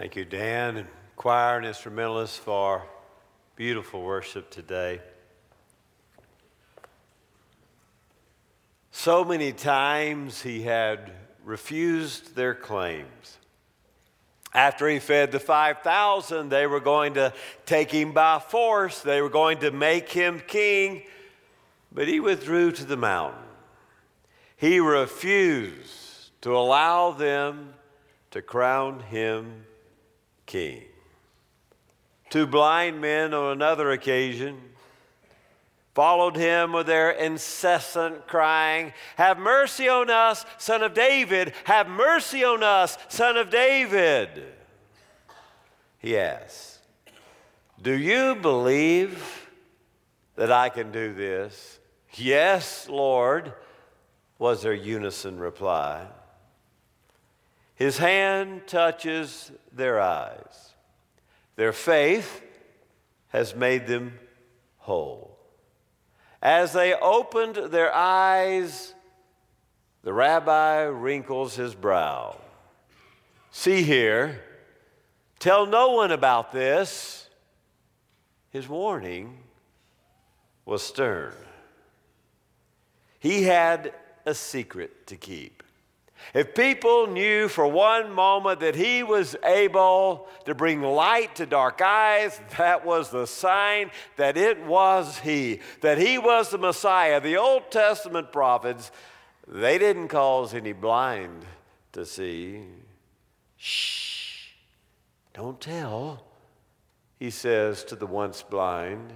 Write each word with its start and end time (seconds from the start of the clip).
Thank 0.00 0.16
you, 0.16 0.24
Dan, 0.24 0.78
and 0.78 0.88
choir 1.14 1.58
and 1.58 1.66
instrumentalists 1.66 2.38
for 2.38 2.86
beautiful 3.54 4.00
worship 4.00 4.48
today. 4.48 5.02
So 8.92 9.26
many 9.26 9.52
times 9.52 10.40
he 10.40 10.62
had 10.62 11.12
refused 11.44 12.34
their 12.34 12.54
claims. 12.54 13.36
After 14.54 14.88
he 14.88 15.00
fed 15.00 15.32
the 15.32 15.38
5,000, 15.38 16.48
they 16.48 16.66
were 16.66 16.80
going 16.80 17.12
to 17.14 17.34
take 17.66 17.90
him 17.90 18.12
by 18.12 18.38
force. 18.38 19.02
They 19.02 19.20
were 19.20 19.28
going 19.28 19.58
to 19.58 19.70
make 19.70 20.08
him 20.08 20.40
king, 20.46 21.02
but 21.92 22.08
he 22.08 22.20
withdrew 22.20 22.72
to 22.72 22.86
the 22.86 22.96
mountain. 22.96 23.42
He 24.56 24.80
refused 24.80 26.30
to 26.40 26.56
allow 26.56 27.10
them 27.10 27.74
to 28.30 28.40
crown 28.40 29.00
him 29.00 29.66
king. 30.50 30.82
Two 32.28 32.46
blind 32.46 33.00
men 33.00 33.32
on 33.32 33.52
another 33.52 33.92
occasion 33.92 34.60
followed 35.94 36.36
him 36.36 36.72
with 36.72 36.86
their 36.86 37.12
incessant 37.12 38.26
crying, 38.26 38.92
Have 39.16 39.38
mercy 39.38 39.88
on 39.88 40.10
us, 40.10 40.44
son 40.58 40.82
of 40.82 40.92
David! 40.92 41.52
Have 41.64 41.88
mercy 41.88 42.42
on 42.42 42.62
us, 42.62 42.98
son 43.08 43.36
of 43.36 43.48
David! 43.50 44.42
He 45.98 46.16
asked, 46.16 46.78
Do 47.80 47.96
you 47.96 48.34
believe 48.34 49.48
that 50.34 50.50
I 50.50 50.68
can 50.68 50.90
do 50.90 51.12
this? 51.12 51.78
Yes, 52.14 52.88
Lord, 52.88 53.52
was 54.38 54.62
their 54.62 54.74
unison 54.74 55.38
reply. 55.38 56.06
His 57.80 57.96
hand 57.96 58.66
touches 58.66 59.50
their 59.72 59.98
eyes. 59.98 60.74
Their 61.56 61.72
faith 61.72 62.42
has 63.28 63.54
made 63.54 63.86
them 63.86 64.18
whole. 64.76 65.38
As 66.42 66.74
they 66.74 66.92
opened 66.92 67.56
their 67.56 67.90
eyes, 67.94 68.92
the 70.02 70.12
rabbi 70.12 70.82
wrinkles 70.82 71.56
his 71.56 71.74
brow. 71.74 72.36
See 73.50 73.82
here, 73.82 74.42
tell 75.38 75.64
no 75.64 75.92
one 75.92 76.12
about 76.12 76.52
this. 76.52 77.30
His 78.50 78.68
warning 78.68 79.38
was 80.66 80.82
stern. 80.82 81.32
He 83.18 83.44
had 83.44 83.94
a 84.26 84.34
secret 84.34 85.06
to 85.06 85.16
keep. 85.16 85.62
If 86.32 86.54
people 86.54 87.06
knew 87.06 87.48
for 87.48 87.66
one 87.66 88.12
moment 88.12 88.60
that 88.60 88.76
he 88.76 89.02
was 89.02 89.34
able 89.44 90.28
to 90.44 90.54
bring 90.54 90.82
light 90.82 91.34
to 91.36 91.46
dark 91.46 91.80
eyes, 91.80 92.40
that 92.56 92.84
was 92.84 93.10
the 93.10 93.26
sign 93.26 93.90
that 94.16 94.36
it 94.36 94.64
was 94.64 95.18
he, 95.18 95.60
that 95.80 95.98
he 95.98 96.18
was 96.18 96.50
the 96.50 96.58
Messiah. 96.58 97.20
The 97.20 97.36
Old 97.36 97.70
Testament 97.70 98.32
prophets, 98.32 98.92
they 99.48 99.78
didn't 99.78 100.08
cause 100.08 100.54
any 100.54 100.72
blind 100.72 101.44
to 101.92 102.06
see. 102.06 102.62
Shh, 103.56 104.50
don't 105.34 105.60
tell, 105.60 106.24
he 107.18 107.30
says 107.30 107.84
to 107.84 107.96
the 107.96 108.06
once 108.06 108.42
blind, 108.42 109.12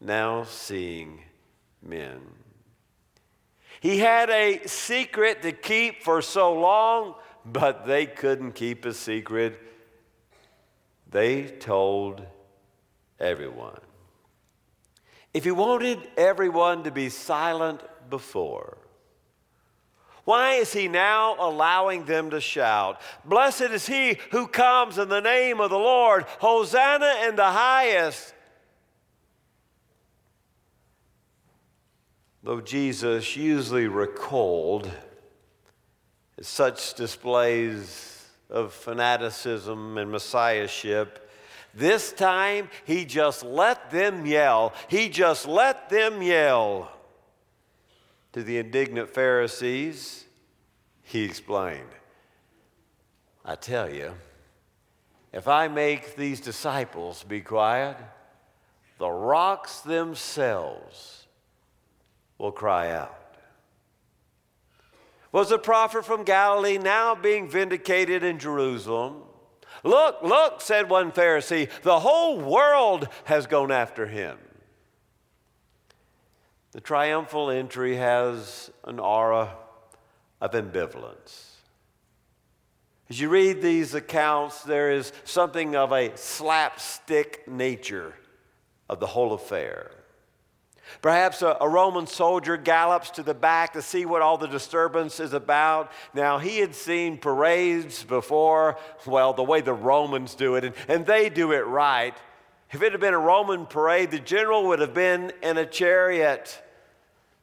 now 0.00 0.44
seeing 0.44 1.22
men. 1.82 2.20
He 3.80 3.98
had 3.98 4.28
a 4.28 4.66
secret 4.66 5.42
to 5.42 5.52
keep 5.52 6.02
for 6.02 6.20
so 6.20 6.52
long, 6.52 7.14
but 7.44 7.86
they 7.86 8.06
couldn't 8.06 8.52
keep 8.52 8.84
a 8.84 8.92
secret. 8.92 9.58
They 11.10 11.44
told 11.44 12.22
everyone. 13.18 13.80
If 15.32 15.44
he 15.44 15.50
wanted 15.50 15.98
everyone 16.16 16.84
to 16.84 16.90
be 16.90 17.08
silent 17.08 17.80
before, 18.10 18.76
why 20.24 20.54
is 20.54 20.72
he 20.72 20.86
now 20.86 21.36
allowing 21.38 22.04
them 22.04 22.30
to 22.30 22.40
shout? 22.40 23.00
Blessed 23.24 23.62
is 23.62 23.86
he 23.86 24.18
who 24.30 24.46
comes 24.46 24.98
in 24.98 25.08
the 25.08 25.20
name 25.20 25.60
of 25.60 25.70
the 25.70 25.78
Lord. 25.78 26.24
Hosanna 26.38 27.26
in 27.26 27.36
the 27.36 27.50
highest. 27.50 28.34
Though 32.42 32.60
Jesus 32.60 33.36
usually 33.36 33.86
recalled 33.86 34.90
such 36.40 36.94
displays 36.94 38.26
of 38.48 38.72
fanaticism 38.72 39.98
and 39.98 40.10
messiahship, 40.10 41.30
this 41.74 42.12
time 42.12 42.70
he 42.84 43.04
just 43.04 43.44
let 43.44 43.90
them 43.90 44.24
yell. 44.24 44.72
He 44.88 45.08
just 45.08 45.46
let 45.46 45.90
them 45.90 46.22
yell. 46.22 46.90
To 48.32 48.42
the 48.42 48.58
indignant 48.58 49.10
Pharisees, 49.10 50.24
he 51.02 51.24
explained, 51.24 51.88
I 53.44 53.56
tell 53.56 53.92
you, 53.92 54.12
if 55.32 55.46
I 55.46 55.68
make 55.68 56.16
these 56.16 56.40
disciples 56.40 57.24
be 57.24 57.40
quiet, 57.40 57.96
the 58.98 59.10
rocks 59.10 59.80
themselves 59.80 61.26
will 62.40 62.50
cry 62.50 62.90
out. 62.90 63.36
Was 65.30 65.50
the 65.50 65.58
prophet 65.58 66.04
from 66.04 66.24
Galilee 66.24 66.78
now 66.78 67.14
being 67.14 67.48
vindicated 67.48 68.24
in 68.24 68.38
Jerusalem? 68.38 69.22
Look, 69.84 70.22
look, 70.22 70.60
said 70.60 70.88
one 70.88 71.12
Pharisee, 71.12 71.68
the 71.82 72.00
whole 72.00 72.40
world 72.40 73.08
has 73.24 73.46
gone 73.46 73.70
after 73.70 74.06
him. 74.06 74.38
The 76.72 76.80
triumphal 76.80 77.50
entry 77.50 77.96
has 77.96 78.70
an 78.84 78.98
aura 78.98 79.54
of 80.40 80.52
ambivalence. 80.52 81.56
As 83.10 83.20
you 83.20 83.28
read 83.28 83.60
these 83.60 83.94
accounts, 83.94 84.62
there 84.62 84.90
is 84.90 85.12
something 85.24 85.76
of 85.76 85.92
a 85.92 86.16
slapstick 86.16 87.46
nature 87.46 88.14
of 88.88 88.98
the 88.98 89.06
whole 89.06 89.34
affair. 89.34 89.90
Perhaps 91.02 91.42
a, 91.42 91.56
a, 91.60 91.68
Roman 91.68 92.06
soldier 92.06 92.56
gallops 92.56 93.10
to 93.12 93.22
the 93.22 93.34
back 93.34 93.72
to 93.72 93.82
see 93.82 94.04
what 94.04 94.22
all 94.22 94.36
the 94.36 94.46
disturbance 94.46 95.20
is 95.20 95.32
about. 95.32 95.90
Now, 96.14 96.38
he 96.38 96.58
had 96.58 96.74
seen 96.74 97.18
parades 97.18 98.04
before, 98.04 98.78
well, 99.06 99.32
the 99.32 99.42
way 99.42 99.60
the 99.60 99.72
Romans 99.72 100.34
do 100.34 100.56
it, 100.56 100.64
and, 100.64 100.74
and 100.88 101.06
they 101.06 101.28
do 101.28 101.52
it 101.52 101.66
right. 101.66 102.14
If 102.70 102.82
it 102.82 102.92
had 102.92 103.00
been 103.00 103.14
a 103.14 103.18
Roman 103.18 103.66
parade, 103.66 104.10
the 104.10 104.20
general 104.20 104.68
would 104.68 104.78
have 104.78 104.94
been 104.94 105.32
in 105.42 105.58
a 105.58 105.66
chariot, 105.66 106.62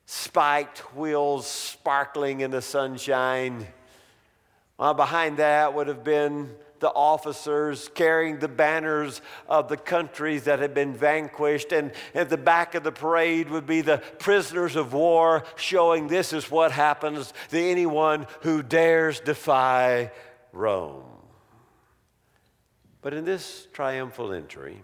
spiked 0.06 0.80
wheels 0.96 1.48
sparkling 1.48 2.42
in 2.42 2.52
the 2.52 2.62
sunshine. 2.62 3.68
Well, 4.78 4.94
behind 4.94 5.38
that 5.38 5.74
would 5.74 5.88
have 5.88 6.04
been 6.04 6.56
the 6.80 6.90
officers 6.90 7.90
carrying 7.94 8.40
the 8.40 8.48
banners 8.48 9.22
of 9.48 9.68
the 9.68 9.78
countries 9.78 10.44
that 10.44 10.60
had 10.60 10.74
been 10.74 10.94
vanquished. 10.94 11.72
And 11.72 11.92
at 12.14 12.30
the 12.30 12.38
back 12.38 12.76
of 12.76 12.84
the 12.84 12.92
parade 12.92 13.50
would 13.50 13.66
be 13.66 13.82
the 13.82 14.02
prisoners 14.20 14.76
of 14.76 14.94
war, 14.94 15.44
showing 15.56 16.08
this 16.08 16.34
is 16.34 16.52
what 16.52 16.72
happens 16.72 17.34
to 17.50 17.60
anyone 17.60 18.28
who 18.42 18.64
dares 18.64 19.20
defy 19.20 20.12
Rome. 20.52 21.04
But 23.02 23.14
in 23.14 23.26
this 23.26 23.68
triumphal 23.74 24.34
entry, 24.34 24.82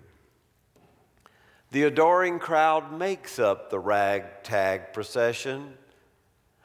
the 1.72 1.84
adoring 1.84 2.38
crowd 2.40 2.98
makes 2.98 3.40
up 3.40 3.70
the 3.70 3.80
ragtag 3.80 4.94
procession 4.94 5.74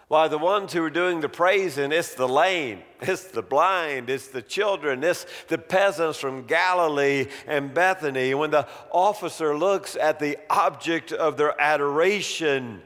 why, 0.08 0.26
the 0.26 0.38
ones 0.38 0.72
who 0.72 0.82
are 0.82 0.90
doing 0.90 1.20
the 1.20 1.28
praising, 1.28 1.92
it's 1.92 2.14
the 2.14 2.26
lame, 2.26 2.80
it's 3.02 3.24
the 3.24 3.42
blind, 3.42 4.08
it's 4.08 4.28
the 4.28 4.40
children, 4.40 5.04
it's 5.04 5.26
the 5.48 5.58
peasants 5.58 6.18
from 6.18 6.46
Galilee 6.46 7.26
and 7.46 7.74
Bethany. 7.74 8.32
When 8.32 8.50
the 8.50 8.66
officer 8.90 9.56
looks 9.56 9.96
at 9.96 10.18
the 10.18 10.38
object 10.48 11.12
of 11.12 11.36
their 11.36 11.60
adoration, 11.60 12.80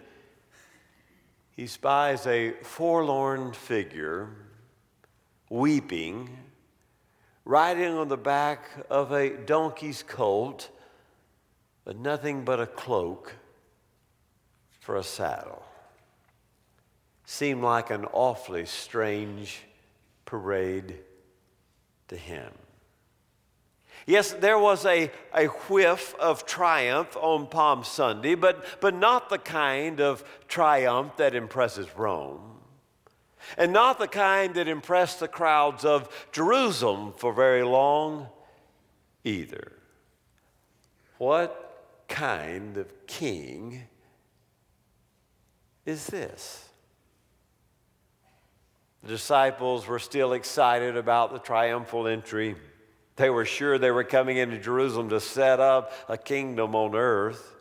he 1.54 1.68
spies 1.68 2.26
a 2.26 2.54
forlorn 2.62 3.52
figure 3.52 4.30
weeping, 5.48 6.28
riding 7.44 7.94
on 7.94 8.08
the 8.08 8.16
back 8.16 8.64
of 8.90 9.12
a 9.12 9.36
donkey's 9.36 10.02
colt, 10.02 10.70
but 11.84 11.96
nothing 11.96 12.44
but 12.44 12.58
a 12.58 12.66
cloak 12.66 13.36
for 14.80 14.96
a 14.96 15.04
saddle 15.04 15.62
seemed 17.24 17.62
like 17.62 17.90
an 17.90 18.04
awfully 18.12 18.66
strange 18.66 19.62
parade 20.24 20.98
to 22.08 22.16
him. 22.16 22.52
Yes, 24.06 24.32
there 24.32 24.58
was 24.58 24.84
a, 24.84 25.10
a 25.32 25.46
whiff 25.46 26.14
of 26.16 26.44
triumph 26.44 27.16
on 27.16 27.46
Palm 27.46 27.84
Sunday, 27.84 28.34
but, 28.34 28.80
but 28.80 28.94
not 28.94 29.28
the 29.28 29.38
kind 29.38 30.00
of 30.00 30.24
triumph 30.48 31.16
that 31.18 31.34
impresses 31.36 31.86
Rome. 31.96 32.52
and 33.56 33.72
not 33.72 33.98
the 33.98 34.08
kind 34.08 34.54
that 34.54 34.68
impressed 34.68 35.20
the 35.20 35.28
crowds 35.28 35.84
of 35.84 36.08
Jerusalem 36.32 37.12
for 37.16 37.32
very 37.32 37.62
long 37.62 38.28
either. 39.24 39.72
What 41.18 42.04
kind 42.08 42.76
of 42.76 43.06
king 43.06 43.84
is 45.84 46.06
this? 46.06 46.68
The 49.02 49.08
disciples 49.08 49.86
were 49.86 49.98
still 49.98 50.32
excited 50.32 50.96
about 50.96 51.32
the 51.32 51.38
triumphal 51.38 52.06
entry. 52.06 52.54
They 53.16 53.30
were 53.30 53.44
sure 53.44 53.78
they 53.78 53.90
were 53.90 54.04
coming 54.04 54.36
into 54.36 54.58
Jerusalem 54.58 55.08
to 55.08 55.20
set 55.20 55.60
up 55.60 55.92
a 56.08 56.16
kingdom 56.16 56.74
on 56.74 56.94
earth. 56.94 57.54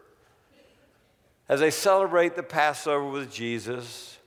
As 1.49 1.59
they 1.59 1.71
celebrate 1.71 2.35
the 2.35 2.43
Passover 2.43 3.05
with 3.05 3.31
Jesus, 3.31 4.17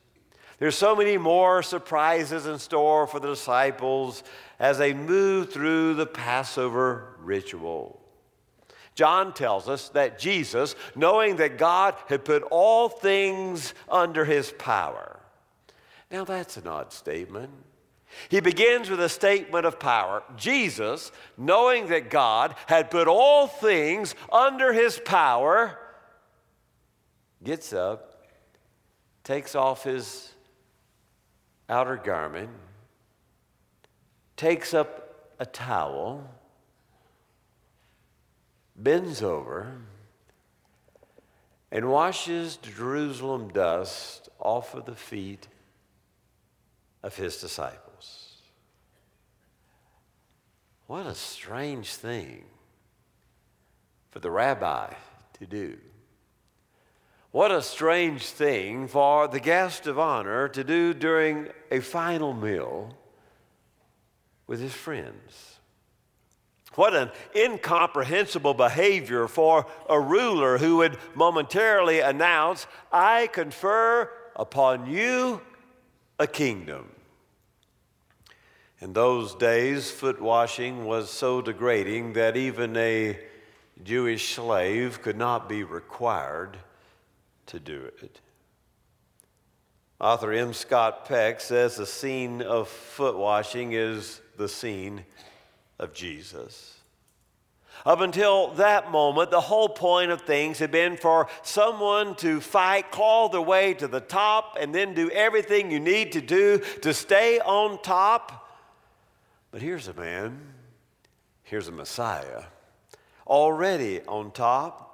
there's 0.58 0.76
so 0.76 0.94
many 0.94 1.16
more 1.16 1.62
surprises 1.62 2.46
in 2.46 2.58
store 2.58 3.06
for 3.06 3.20
the 3.20 3.28
disciples 3.28 4.22
as 4.58 4.78
they 4.78 4.93
move 4.93 5.52
through 5.52 5.94
the 5.94 6.06
Passover 6.06 7.17
ritual. 7.20 8.00
John 8.94 9.34
tells 9.34 9.69
us 9.69 9.88
that 9.90 10.19
Jesus, 10.19 10.76
knowing 10.94 11.37
that 11.37 11.58
God 11.58 11.94
had 12.08 12.25
put 12.25 12.43
all 12.50 12.88
things 12.88 13.75
under 13.88 14.25
his 14.25 14.52
power. 14.52 15.13
Now, 16.14 16.25
that's 16.25 16.56
an 16.56 16.69
odd 16.69 16.93
statement. 16.93 17.50
He 18.28 18.38
begins 18.38 18.88
with 18.88 19.00
a 19.00 19.08
statement 19.08 19.66
of 19.66 19.81
power. 19.81 20.22
Jesus, 20.37 21.11
knowing 21.37 21.88
that 21.88 22.08
God 22.08 22.55
had 22.69 22.88
put 22.88 23.08
all 23.08 23.49
things 23.49 24.14
under 24.31 24.72
his 24.72 25.00
power, 25.05 25.76
gets 27.43 27.72
up, 27.72 28.28
takes 29.25 29.56
off 29.56 29.82
his 29.82 30.32
outer 31.69 31.96
garment, 31.96 32.50
takes 34.37 34.72
up 34.72 35.32
a 35.40 35.46
towel, 35.46 36.32
bends 38.76 39.20
over, 39.20 39.78
and 41.72 41.90
washes 41.90 42.56
Jerusalem 42.58 43.49
dust 43.49 44.28
off 44.38 44.75
of 44.75 44.84
the 44.84 44.94
feet 44.94 45.49
of 47.05 47.15
his 47.15 47.37
disciples. 47.37 48.39
What 50.87 51.06
a 51.06 51.15
strange 51.15 51.95
thing 51.95 52.45
for 54.11 54.21
the 54.21 54.31
rabbi 54.31 54.95
to 55.39 55.47
do. 55.47 55.77
What 57.31 57.51
a 57.51 57.61
strange 57.61 58.25
thing 58.25 58.89
for 58.89 59.29
the 59.29 59.39
guest 59.39 59.87
of 59.87 59.99
honor 59.99 60.49
to 60.49 60.65
do 60.65 60.95
during 60.95 61.49
a 61.71 61.81
final 61.81 62.33
meal 62.33 62.97
with 64.47 64.61
his 64.61 64.73
friends. 64.73 65.59
What 66.75 66.95
an 66.95 67.11
incomprehensible 67.37 68.55
behavior 68.55 69.29
for 69.29 69.67
a 69.91 70.01
ruler 70.01 70.56
who 70.56 70.79
would 70.79 70.97
momentarily 71.15 72.01
announce, 72.01 72.67
I 72.91 73.27
confer 73.27 74.11
upon 74.37 74.91
you 74.91 75.43
a 76.19 76.26
kingdom. 76.26 76.90
In 78.81 78.93
those 78.93 79.34
days, 79.34 79.90
foot 79.90 80.20
washing 80.20 80.84
was 80.84 81.11
so 81.11 81.40
degrading 81.40 82.12
that 82.14 82.37
even 82.37 82.76
a 82.76 83.19
Jewish 83.82 84.34
slave 84.34 85.00
could 85.02 85.16
not 85.16 85.49
be 85.49 85.64
required 85.64 86.58
to 87.46 87.58
do 87.58 87.90
it. 88.02 88.20
Author 90.00 90.32
M. 90.32 90.52
Scott 90.52 91.06
Peck 91.06 91.40
says 91.40 91.76
the 91.76 91.87
scene 91.87 92.43
of 92.43 92.69
foot 92.69 93.17
washing 93.17 93.72
is 93.72 94.20
the 94.37 94.49
scene 94.49 95.05
of 95.78 95.94
Jesus. 95.94 96.74
Up 97.84 98.00
until 98.00 98.48
that 98.52 98.90
moment, 98.90 99.31
the 99.31 99.40
whole 99.40 99.69
point 99.69 100.10
of 100.10 100.22
things 100.22 100.58
had 100.58 100.70
been 100.70 100.96
for 100.96 101.28
someone 101.42 102.14
to 102.16 102.40
fight, 102.40 102.90
claw 102.90 103.28
their 103.28 103.42
way 103.42 103.75
to 103.75 103.86
the 103.86 104.00
top, 104.00 104.56
and 104.58 104.75
then 104.75 104.94
do 104.94 105.10
everything 105.10 105.70
you 105.70 105.81
need 105.81 106.12
to 106.12 106.22
do 106.22 106.60
to 106.81 106.94
stay 106.94 107.40
on 107.40 107.81
top. 107.82 108.48
But 109.50 109.60
here's 109.60 109.86
a 109.88 109.94
man, 109.94 110.40
here's 111.42 111.69
a 111.69 111.72
Messiah, 111.72 112.44
already 113.26 114.00
on 114.02 114.31
top 114.31 114.84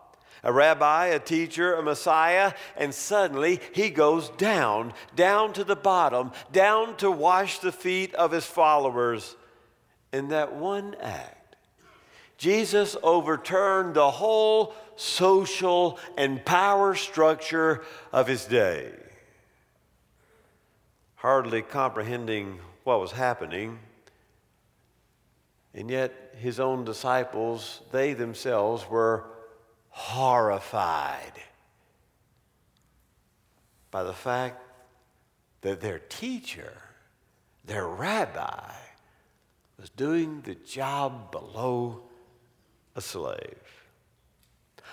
a 0.42 0.52
rabbi, 0.52 1.08
a 1.08 1.18
teacher, 1.18 1.74
a 1.74 1.82
Messiah, 1.82 2.52
and 2.76 2.94
suddenly 2.94 3.60
he 3.72 3.90
goes 3.90 4.30
down, 4.30 4.94
down 5.14 5.52
to 5.54 5.64
the 5.64 5.76
bottom, 5.76 6.32
down 6.50 6.96
to 6.96 7.10
wash 7.10 7.58
the 7.58 7.72
feet 7.72 8.14
of 8.14 8.32
his 8.32 8.46
followers. 8.46 9.36
In 10.12 10.28
that 10.28 10.54
one 10.54 10.96
act, 11.00 11.39
Jesus 12.40 12.96
overturned 13.02 13.92
the 13.92 14.10
whole 14.10 14.74
social 14.96 15.98
and 16.16 16.42
power 16.42 16.94
structure 16.94 17.84
of 18.14 18.26
his 18.26 18.46
day. 18.46 18.92
Hardly 21.16 21.60
comprehending 21.60 22.58
what 22.84 22.98
was 22.98 23.12
happening, 23.12 23.78
and 25.74 25.90
yet 25.90 26.34
his 26.38 26.58
own 26.58 26.82
disciples, 26.82 27.82
they 27.92 28.14
themselves 28.14 28.88
were 28.88 29.26
horrified 29.90 31.34
by 33.90 34.02
the 34.02 34.14
fact 34.14 34.62
that 35.60 35.82
their 35.82 35.98
teacher, 35.98 36.72
their 37.66 37.86
rabbi, 37.86 38.72
was 39.78 39.90
doing 39.90 40.40
the 40.40 40.54
job 40.54 41.30
below 41.30 42.04
a 43.00 43.02
slave. 43.02 43.56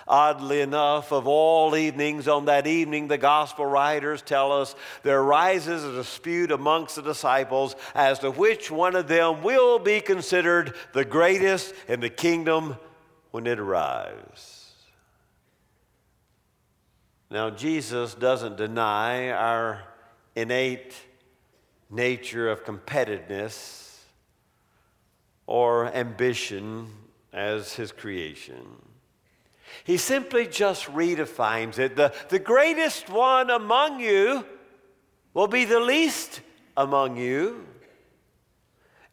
Oddly 0.06 0.62
enough, 0.62 1.12
of 1.12 1.26
all 1.26 1.76
evenings, 1.76 2.26
on 2.26 2.46
that 2.46 2.66
evening, 2.66 3.08
the 3.08 3.18
gospel 3.18 3.66
writers 3.66 4.22
tell 4.22 4.50
us 4.50 4.74
there 5.02 5.20
arises 5.20 5.84
a 5.84 5.92
dispute 5.92 6.50
amongst 6.50 6.96
the 6.96 7.02
disciples 7.02 7.76
as 7.94 8.18
to 8.20 8.30
which 8.30 8.70
one 8.70 8.96
of 8.96 9.08
them 9.08 9.42
will 9.42 9.78
be 9.78 10.00
considered 10.00 10.74
the 10.94 11.04
greatest 11.04 11.74
in 11.86 12.00
the 12.00 12.08
kingdom 12.08 12.76
when 13.32 13.46
it 13.46 13.58
arrives. 13.58 14.72
Now, 17.30 17.50
Jesus 17.50 18.14
doesn't 18.14 18.56
deny 18.56 19.28
our 19.28 19.82
innate 20.34 20.94
nature 21.90 22.48
of 22.48 22.64
competitiveness 22.64 23.88
or 25.46 25.94
ambition 25.94 26.88
as 27.32 27.74
his 27.74 27.92
creation. 27.92 28.66
He 29.84 29.96
simply 29.96 30.46
just 30.46 30.86
redefines 30.86 31.78
it. 31.78 31.96
The, 31.96 32.12
the 32.28 32.38
greatest 32.38 33.08
one 33.08 33.50
among 33.50 34.00
you 34.00 34.44
will 35.34 35.48
be 35.48 35.64
the 35.64 35.80
least 35.80 36.40
among 36.76 37.16
you, 37.16 37.66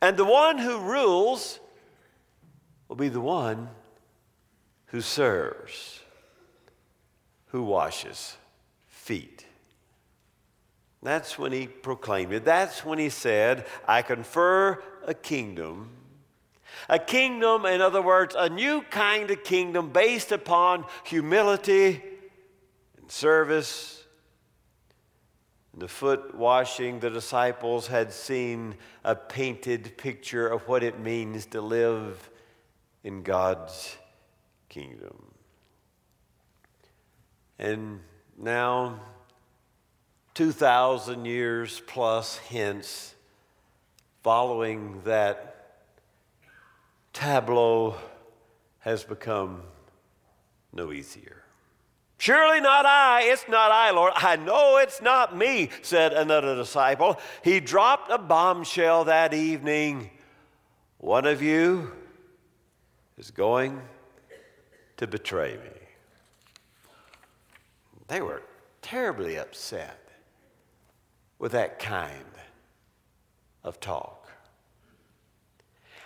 and 0.01 0.15
the 0.17 0.25
one 0.25 0.57
who 0.57 0.79
rules 0.79 1.59
will 2.87 2.95
be 2.95 3.09
the 3.09 3.21
one 3.21 3.69
who 4.87 5.01
serves 5.01 5.99
who 7.47 7.63
washes 7.63 8.37
feet. 8.87 9.45
That's 11.01 11.37
when 11.37 11.51
he 11.51 11.67
proclaimed 11.67 12.33
it. 12.33 12.45
That's 12.45 12.83
when 12.83 12.99
he 12.99 13.09
said, 13.09 13.65
I 13.87 14.01
confer 14.01 14.81
a 15.05 15.13
kingdom. 15.13 15.89
A 16.87 16.99
kingdom, 16.99 17.65
in 17.65 17.81
other 17.81 18.01
words, 18.01 18.35
a 18.37 18.49
new 18.49 18.81
kind 18.83 19.31
of 19.31 19.43
kingdom 19.43 19.89
based 19.89 20.31
upon 20.31 20.85
humility 21.03 22.01
and 22.97 23.09
service. 23.09 24.03
The 25.77 25.87
foot 25.87 26.35
washing, 26.35 26.99
the 26.99 27.09
disciples 27.09 27.87
had 27.87 28.13
seen 28.13 28.75
a 29.03 29.15
painted 29.15 29.97
picture 29.97 30.47
of 30.47 30.67
what 30.67 30.83
it 30.83 30.99
means 30.99 31.47
to 31.47 31.61
live 31.61 32.29
in 33.03 33.23
God's 33.23 33.97
kingdom. 34.69 35.33
And 37.59 38.01
now, 38.37 38.99
2,000 40.33 41.25
years 41.25 41.81
plus 41.87 42.37
hence, 42.37 43.15
following 44.21 45.01
that 45.05 45.54
tableau 47.15 47.95
has 48.79 49.03
become 49.03 49.63
no 50.73 50.91
easier. 50.91 51.41
Surely 52.17 52.61
not 52.61 52.85
I, 52.85 53.23
it's 53.23 53.47
not 53.49 53.71
I, 53.71 53.91
Lord. 53.91 54.13
I 54.15 54.35
know 54.35 54.77
it's 54.77 55.01
not 55.01 55.35
me, 55.35 55.69
said 55.81 56.13
another 56.13 56.55
disciple. 56.55 57.19
He 57.43 57.59
dropped 57.59 58.11
a 58.11 58.17
bombshell 58.17 59.05
that 59.05 59.33
evening. 59.33 60.11
One 60.97 61.25
of 61.25 61.41
you 61.41 61.91
is 63.17 63.31
going 63.31 63.81
to 64.97 65.07
betray 65.07 65.53
me. 65.53 65.79
They 68.07 68.21
were 68.21 68.43
terribly 68.81 69.37
upset 69.37 69.99
with 71.39 71.53
that 71.53 71.79
kind 71.79 72.23
of 73.63 73.79
talk. 73.79 74.24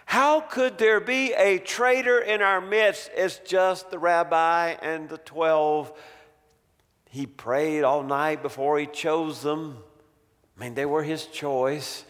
How 0.09 0.41
could 0.41 0.79
there 0.79 0.99
be 0.99 1.33
a 1.33 1.59
traitor 1.59 2.17
in 2.17 2.41
our 2.41 2.59
midst? 2.59 3.11
It's 3.15 3.37
just 3.45 3.91
the 3.91 3.99
rabbi 3.99 4.69
and 4.81 5.07
the 5.07 5.19
12. 5.19 5.93
He 7.11 7.27
prayed 7.27 7.83
all 7.83 8.01
night 8.01 8.41
before 8.41 8.79
he 8.79 8.87
chose 8.87 9.43
them. 9.43 9.77
I 10.57 10.63
mean, 10.63 10.73
they 10.73 10.87
were 10.87 11.03
his 11.03 11.27
choice. 11.27 12.05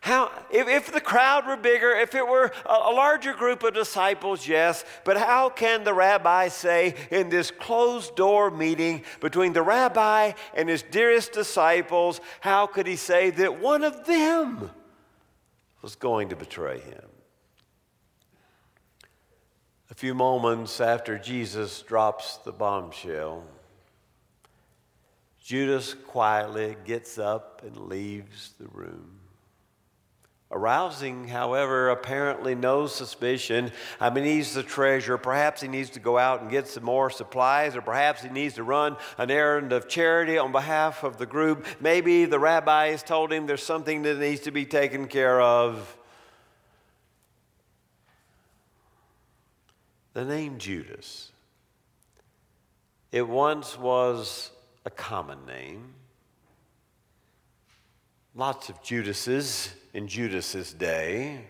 How, 0.00 0.32
if, 0.50 0.66
if 0.66 0.92
the 0.92 1.00
crowd 1.00 1.46
were 1.46 1.56
bigger, 1.56 1.92
if 1.92 2.16
it 2.16 2.26
were 2.26 2.50
a, 2.66 2.72
a 2.72 2.92
larger 2.92 3.32
group 3.32 3.62
of 3.62 3.74
disciples, 3.74 4.48
yes, 4.48 4.84
but 5.04 5.16
how 5.16 5.50
can 5.50 5.84
the 5.84 5.94
rabbi 5.94 6.48
say 6.48 6.96
in 7.12 7.28
this 7.28 7.52
closed 7.52 8.16
door 8.16 8.50
meeting 8.50 9.04
between 9.20 9.52
the 9.52 9.62
rabbi 9.62 10.32
and 10.52 10.68
his 10.68 10.82
dearest 10.82 11.30
disciples, 11.30 12.20
how 12.40 12.66
could 12.66 12.88
he 12.88 12.96
say 12.96 13.30
that 13.30 13.60
one 13.60 13.84
of 13.84 14.04
them 14.04 14.72
was 15.82 15.94
going 15.96 16.30
to 16.30 16.36
betray 16.36 16.78
him? 16.80 17.08
A 19.90 19.94
few 19.94 20.14
moments 20.14 20.80
after 20.80 21.18
Jesus 21.18 21.82
drops 21.82 22.38
the 22.38 22.52
bombshell, 22.52 23.44
Judas 25.44 25.92
quietly 25.92 26.76
gets 26.84 27.18
up 27.18 27.62
and 27.62 27.76
leaves 27.76 28.54
the 28.58 28.68
room 28.68 29.11
arousing, 30.52 31.26
however, 31.26 31.88
apparently 31.88 32.54
no 32.54 32.86
suspicion. 32.86 33.72
I 33.98 34.10
mean, 34.10 34.24
he's 34.24 34.54
the 34.54 34.62
treasurer. 34.62 35.18
Perhaps 35.18 35.62
he 35.62 35.68
needs 35.68 35.90
to 35.90 36.00
go 36.00 36.18
out 36.18 36.42
and 36.42 36.50
get 36.50 36.68
some 36.68 36.84
more 36.84 37.10
supplies, 37.10 37.74
or 37.74 37.80
perhaps 37.80 38.22
he 38.22 38.28
needs 38.28 38.54
to 38.56 38.62
run 38.62 38.96
an 39.18 39.30
errand 39.30 39.72
of 39.72 39.88
charity 39.88 40.38
on 40.38 40.52
behalf 40.52 41.02
of 41.02 41.16
the 41.16 41.26
group. 41.26 41.66
Maybe 41.80 42.26
the 42.26 42.38
rabbi 42.38 42.88
has 42.88 43.02
told 43.02 43.32
him 43.32 43.46
there's 43.46 43.62
something 43.62 44.02
that 44.02 44.18
needs 44.18 44.42
to 44.42 44.50
be 44.50 44.66
taken 44.66 45.08
care 45.08 45.40
of. 45.40 45.96
The 50.12 50.24
name 50.24 50.58
Judas. 50.58 51.30
It 53.10 53.26
once 53.26 53.78
was 53.78 54.50
a 54.84 54.90
common 54.90 55.46
name. 55.46 55.94
Lots 58.34 58.70
of 58.70 58.82
Judases 58.82 59.68
in 59.92 60.08
Judas's 60.08 60.72
day. 60.72 61.44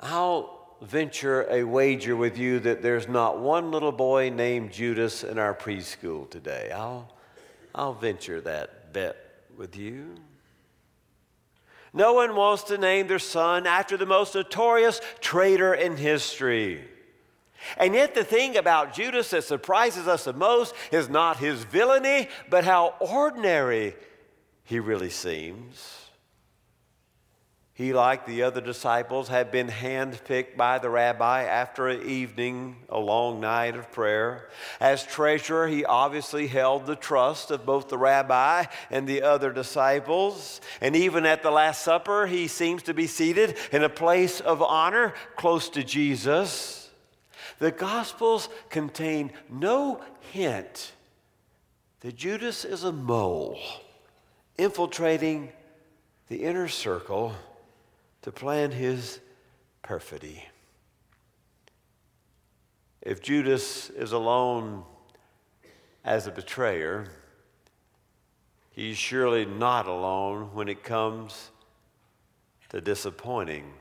I'll 0.00 0.76
venture 0.80 1.46
a 1.50 1.64
wager 1.64 2.16
with 2.16 2.38
you 2.38 2.60
that 2.60 2.80
there's 2.80 3.08
not 3.08 3.38
one 3.38 3.70
little 3.70 3.92
boy 3.92 4.30
named 4.30 4.72
Judas 4.72 5.24
in 5.24 5.38
our 5.38 5.52
preschool 5.52 6.30
today. 6.30 6.70
I'll, 6.74 7.12
I'll 7.74 7.92
venture 7.92 8.40
that 8.40 8.94
bet 8.94 9.16
with 9.54 9.76
you. 9.76 10.14
No 11.92 12.14
one 12.14 12.34
wants 12.34 12.62
to 12.64 12.78
name 12.78 13.06
their 13.06 13.18
son 13.18 13.66
after 13.66 13.98
the 13.98 14.06
most 14.06 14.34
notorious 14.34 14.98
traitor 15.20 15.74
in 15.74 15.98
history. 15.98 16.84
And 17.76 17.92
yet, 17.92 18.14
the 18.14 18.24
thing 18.24 18.56
about 18.56 18.94
Judas 18.94 19.28
that 19.30 19.44
surprises 19.44 20.08
us 20.08 20.24
the 20.24 20.32
most 20.32 20.74
is 20.90 21.10
not 21.10 21.36
his 21.36 21.64
villainy, 21.64 22.28
but 22.48 22.64
how 22.64 22.94
ordinary 23.00 23.94
he 24.68 24.78
really 24.78 25.08
seems. 25.08 25.94
He, 27.72 27.94
like 27.94 28.26
the 28.26 28.42
other 28.42 28.60
disciples, 28.60 29.28
had 29.28 29.50
been 29.50 29.68
handpicked 29.68 30.58
by 30.58 30.78
the 30.78 30.90
rabbi 30.90 31.44
after 31.44 31.88
an 31.88 32.06
evening, 32.06 32.76
a 32.90 32.98
long 32.98 33.40
night 33.40 33.76
of 33.76 33.90
prayer. 33.90 34.50
As 34.78 35.06
treasurer, 35.06 35.68
he 35.68 35.86
obviously 35.86 36.48
held 36.48 36.84
the 36.84 36.96
trust 36.96 37.50
of 37.50 37.64
both 37.64 37.88
the 37.88 37.96
rabbi 37.96 38.66
and 38.90 39.08
the 39.08 39.22
other 39.22 39.52
disciples. 39.52 40.60
And 40.82 40.94
even 40.94 41.24
at 41.24 41.42
the 41.42 41.50
Last 41.50 41.82
Supper, 41.82 42.26
he 42.26 42.46
seems 42.46 42.82
to 42.82 42.94
be 42.94 43.06
seated 43.06 43.56
in 43.72 43.82
a 43.82 43.88
place 43.88 44.38
of 44.38 44.60
honor 44.60 45.14
close 45.36 45.70
to 45.70 45.82
Jesus. 45.82 46.90
The 47.58 47.70
Gospels 47.70 48.50
contain 48.68 49.32
no 49.48 50.02
hint 50.32 50.92
that 52.00 52.16
Judas 52.16 52.66
is 52.66 52.84
a 52.84 52.92
mole 52.92 53.58
infiltrating 54.58 55.52
the 56.26 56.42
inner 56.42 56.68
circle 56.68 57.34
to 58.22 58.32
plan 58.32 58.72
his 58.72 59.20
perfidy. 59.82 60.44
If 63.00 63.22
Judas 63.22 63.88
is 63.90 64.12
alone 64.12 64.82
as 66.04 66.26
a 66.26 66.32
betrayer, 66.32 67.06
he's 68.72 68.98
surely 68.98 69.46
not 69.46 69.86
alone 69.86 70.50
when 70.52 70.68
it 70.68 70.82
comes 70.82 71.50
to 72.70 72.80
disappointing 72.80 73.72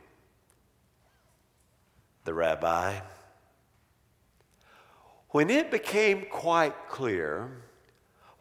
the 2.24 2.34
rabbi. 2.34 3.00
When 5.29 5.50
it 5.50 5.72
became 5.72 6.25
quite 6.29 6.88
clear 6.88 7.50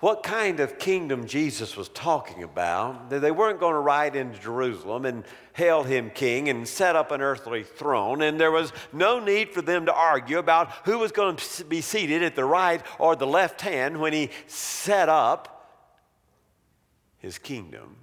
what 0.00 0.22
kind 0.22 0.60
of 0.60 0.78
kingdom 0.78 1.26
Jesus 1.26 1.74
was 1.74 1.88
talking 1.88 2.42
about. 2.42 3.08
They 3.08 3.30
weren't 3.30 3.60
going 3.60 3.72
to 3.72 3.80
ride 3.80 4.14
into 4.14 4.38
Jerusalem 4.38 5.06
and 5.06 5.24
hail 5.54 5.84
him 5.84 6.10
king 6.10 6.50
and 6.50 6.68
set 6.68 6.96
up 6.96 7.10
an 7.12 7.22
earthly 7.22 7.62
throne, 7.62 8.20
and 8.20 8.38
there 8.38 8.50
was 8.50 8.72
no 8.92 9.18
need 9.18 9.54
for 9.54 9.62
them 9.62 9.86
to 9.86 9.94
argue 9.94 10.38
about 10.38 10.70
who 10.84 10.98
was 10.98 11.12
going 11.12 11.36
to 11.36 11.64
be 11.64 11.80
seated 11.80 12.22
at 12.22 12.36
the 12.36 12.44
right 12.44 12.82
or 12.98 13.16
the 13.16 13.26
left 13.26 13.62
hand 13.62 13.98
when 13.98 14.12
he 14.12 14.30
set 14.46 15.08
up 15.08 15.56
his 17.16 17.38
kingdom. 17.38 17.96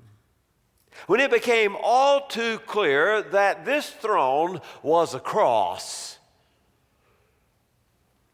When 1.05 1.19
it 1.19 1.31
became 1.31 1.75
all 1.81 2.27
too 2.27 2.59
clear 2.65 3.21
that 3.21 3.65
this 3.65 3.89
throne 3.89 4.61
was 4.81 5.13
a 5.13 5.19
cross, 5.19 6.17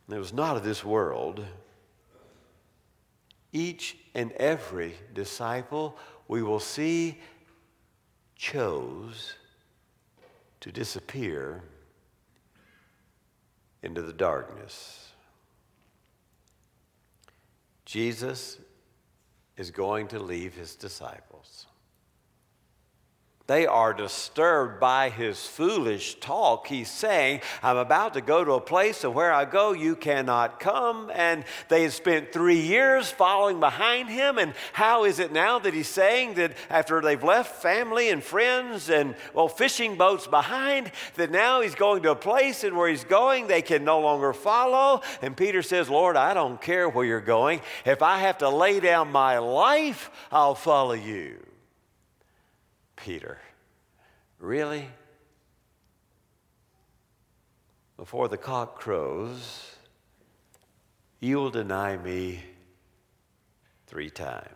it 0.09 0.17
was 0.17 0.33
not 0.33 0.55
of 0.55 0.63
this 0.63 0.83
world 0.83 1.45
each 3.51 3.97
and 4.13 4.31
every 4.33 4.95
disciple 5.13 5.97
we 6.27 6.43
will 6.43 6.59
see 6.59 7.19
chose 8.35 9.33
to 10.59 10.71
disappear 10.71 11.63
into 13.81 14.01
the 14.01 14.13
darkness. 14.13 15.09
Jesus 17.85 18.57
is 19.57 19.71
going 19.71 20.07
to 20.07 20.19
leave 20.19 20.53
his 20.53 20.75
disciples. 20.75 21.28
They 23.49 23.65
are 23.65 23.95
disturbed 23.95 24.79
by 24.79 25.09
his 25.09 25.43
foolish 25.43 26.19
talk. 26.19 26.67
He's 26.67 26.91
saying, 26.91 27.41
I'm 27.63 27.77
about 27.77 28.13
to 28.13 28.21
go 28.21 28.43
to 28.43 28.51
a 28.51 28.61
place, 28.61 29.03
and 29.03 29.15
where 29.15 29.33
I 29.33 29.45
go, 29.45 29.73
you 29.73 29.95
cannot 29.95 30.59
come. 30.59 31.09
And 31.11 31.43
they 31.67 31.81
had 31.81 31.93
spent 31.93 32.31
three 32.31 32.59
years 32.59 33.09
following 33.09 33.59
behind 33.59 34.07
him. 34.07 34.37
And 34.37 34.53
how 34.71 35.03
is 35.05 35.17
it 35.17 35.31
now 35.31 35.57
that 35.57 35.73
he's 35.73 35.87
saying 35.87 36.35
that 36.35 36.55
after 36.69 37.01
they've 37.01 37.23
left 37.23 37.59
family 37.59 38.11
and 38.11 38.23
friends 38.23 38.87
and, 38.91 39.15
well, 39.33 39.47
fishing 39.47 39.95
boats 39.95 40.27
behind, 40.27 40.91
that 41.15 41.31
now 41.31 41.61
he's 41.61 41.73
going 41.73 42.03
to 42.03 42.11
a 42.11 42.15
place, 42.15 42.63
and 42.63 42.77
where 42.77 42.87
he's 42.87 43.03
going, 43.03 43.47
they 43.47 43.63
can 43.63 43.83
no 43.83 43.99
longer 43.99 44.31
follow? 44.31 45.01
And 45.23 45.35
Peter 45.35 45.63
says, 45.63 45.89
Lord, 45.89 46.15
I 46.17 46.35
don't 46.35 46.61
care 46.61 46.87
where 46.87 47.03
you're 47.03 47.19
going. 47.19 47.61
If 47.83 48.03
I 48.03 48.19
have 48.19 48.37
to 48.37 48.49
lay 48.49 48.79
down 48.79 49.11
my 49.11 49.39
life, 49.39 50.11
I'll 50.31 50.53
follow 50.53 50.93
you. 50.93 51.39
Peter. 53.03 53.37
Really? 54.39 54.87
Before 57.97 58.27
the 58.27 58.37
cock 58.37 58.79
crows, 58.79 59.75
you 61.19 61.37
will 61.37 61.49
deny 61.49 61.97
me 61.97 62.41
three 63.87 64.09
times. 64.09 64.47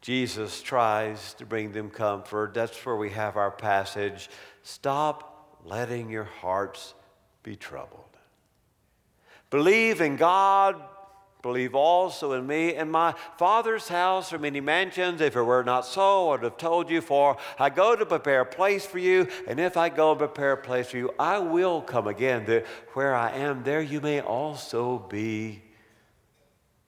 Jesus 0.00 0.62
tries 0.62 1.34
to 1.34 1.44
bring 1.44 1.72
them 1.72 1.90
comfort. 1.90 2.54
That's 2.54 2.86
where 2.86 2.96
we 2.96 3.10
have 3.10 3.36
our 3.36 3.50
passage. 3.50 4.30
Stop 4.62 5.58
letting 5.64 6.08
your 6.08 6.24
hearts 6.24 6.94
be 7.42 7.56
troubled. 7.56 8.04
Believe 9.50 10.00
in 10.00 10.16
God 10.16 10.82
Believe 11.40 11.74
also 11.74 12.32
in 12.32 12.46
me. 12.46 12.74
In 12.74 12.90
my 12.90 13.14
Father's 13.36 13.86
house 13.86 14.32
are 14.32 14.38
many 14.38 14.60
mansions. 14.60 15.20
If 15.20 15.36
it 15.36 15.42
were 15.42 15.62
not 15.62 15.86
so, 15.86 16.28
I 16.28 16.30
would 16.32 16.42
have 16.42 16.56
told 16.56 16.90
you, 16.90 17.00
for 17.00 17.36
I 17.58 17.70
go 17.70 17.94
to 17.94 18.04
prepare 18.04 18.40
a 18.40 18.46
place 18.46 18.84
for 18.84 18.98
you. 18.98 19.28
And 19.46 19.60
if 19.60 19.76
I 19.76 19.88
go 19.88 20.10
and 20.10 20.18
prepare 20.18 20.52
a 20.52 20.56
place 20.56 20.90
for 20.90 20.96
you, 20.96 21.14
I 21.18 21.38
will 21.38 21.80
come 21.80 22.08
again. 22.08 22.44
That 22.46 22.66
where 22.94 23.14
I 23.14 23.30
am, 23.30 23.62
there 23.62 23.80
you 23.80 24.00
may 24.00 24.20
also 24.20 24.98
be. 25.08 25.62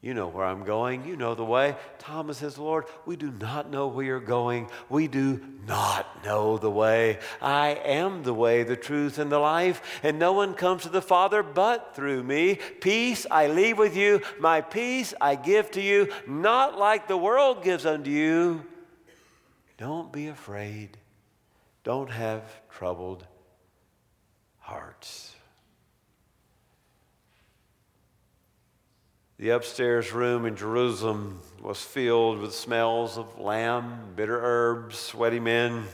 You 0.02 0.14
know 0.14 0.28
where 0.28 0.46
I'm 0.46 0.64
going. 0.64 1.04
You 1.04 1.14
know 1.14 1.34
the 1.34 1.44
way. 1.44 1.76
Thomas 1.98 2.38
says, 2.38 2.56
Lord, 2.56 2.86
we 3.04 3.16
do 3.16 3.30
not 3.30 3.70
know 3.70 3.88
where 3.88 4.04
you're 4.04 4.18
going. 4.18 4.70
We 4.88 5.08
do 5.08 5.42
not 5.66 6.24
know 6.24 6.56
the 6.56 6.70
way. 6.70 7.18
I 7.42 7.72
am 7.84 8.22
the 8.22 8.32
way, 8.32 8.62
the 8.62 8.76
truth, 8.76 9.18
and 9.18 9.30
the 9.30 9.38
life, 9.38 10.00
and 10.02 10.18
no 10.18 10.32
one 10.32 10.54
comes 10.54 10.84
to 10.84 10.88
the 10.88 11.02
Father 11.02 11.42
but 11.42 11.94
through 11.94 12.22
me. 12.22 12.58
Peace 12.80 13.26
I 13.30 13.48
leave 13.48 13.76
with 13.76 13.94
you, 13.94 14.22
my 14.38 14.62
peace 14.62 15.12
I 15.20 15.34
give 15.34 15.70
to 15.72 15.82
you, 15.82 16.10
not 16.26 16.78
like 16.78 17.06
the 17.06 17.18
world 17.18 17.62
gives 17.62 17.84
unto 17.84 18.10
you. 18.10 18.64
Don't 19.76 20.10
be 20.10 20.28
afraid. 20.28 20.96
Don't 21.84 22.10
have 22.10 22.42
troubled 22.70 23.26
hearts. 24.58 25.29
The 29.40 29.48
upstairs 29.48 30.12
room 30.12 30.44
in 30.44 30.54
Jerusalem 30.54 31.40
was 31.62 31.80
filled 31.80 32.40
with 32.40 32.54
smells 32.54 33.16
of 33.16 33.38
lamb, 33.38 34.12
bitter 34.14 34.38
herbs, 34.38 34.98
sweaty 34.98 35.40
men. 35.40 35.84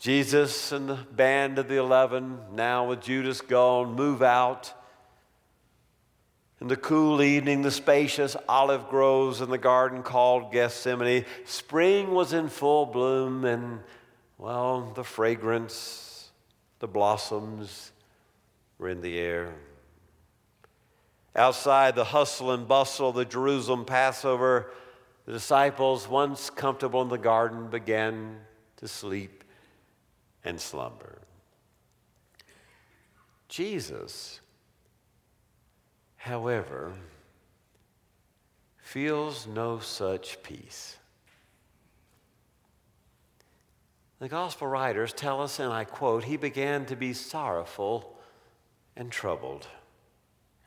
Jesus 0.00 0.72
and 0.72 0.88
the 0.88 0.98
band 1.12 1.60
of 1.60 1.68
the 1.68 1.76
eleven, 1.76 2.40
now 2.54 2.88
with 2.88 3.02
Judas 3.02 3.40
gone, 3.40 3.94
move 3.94 4.20
out. 4.20 4.74
In 6.60 6.66
the 6.66 6.76
cool 6.76 7.22
evening, 7.22 7.62
the 7.62 7.70
spacious 7.70 8.34
olive 8.48 8.88
groves 8.88 9.40
in 9.40 9.48
the 9.48 9.56
garden 9.56 10.02
called 10.02 10.50
Gethsemane, 10.50 11.24
spring 11.44 12.10
was 12.10 12.32
in 12.32 12.48
full 12.48 12.84
bloom, 12.84 13.44
and, 13.44 13.78
well, 14.38 14.90
the 14.96 15.04
fragrance, 15.04 16.32
the 16.80 16.88
blossoms 16.88 17.92
were 18.76 18.88
in 18.88 19.02
the 19.02 19.20
air. 19.20 19.54
Outside 21.36 21.96
the 21.96 22.04
hustle 22.04 22.52
and 22.52 22.68
bustle 22.68 23.08
of 23.08 23.16
the 23.16 23.24
Jerusalem 23.24 23.84
Passover, 23.84 24.70
the 25.26 25.32
disciples, 25.32 26.08
once 26.08 26.50
comfortable 26.50 27.02
in 27.02 27.08
the 27.08 27.18
garden, 27.18 27.68
began 27.68 28.38
to 28.76 28.86
sleep 28.86 29.42
and 30.44 30.60
slumber. 30.60 31.18
Jesus, 33.48 34.40
however, 36.16 36.92
feels 38.78 39.46
no 39.46 39.78
such 39.78 40.42
peace. 40.42 40.98
The 44.20 44.28
gospel 44.28 44.68
writers 44.68 45.12
tell 45.12 45.42
us, 45.42 45.58
and 45.58 45.72
I 45.72 45.84
quote, 45.84 46.24
he 46.24 46.36
began 46.36 46.86
to 46.86 46.96
be 46.96 47.12
sorrowful 47.12 48.16
and 48.96 49.10
troubled. 49.10 49.66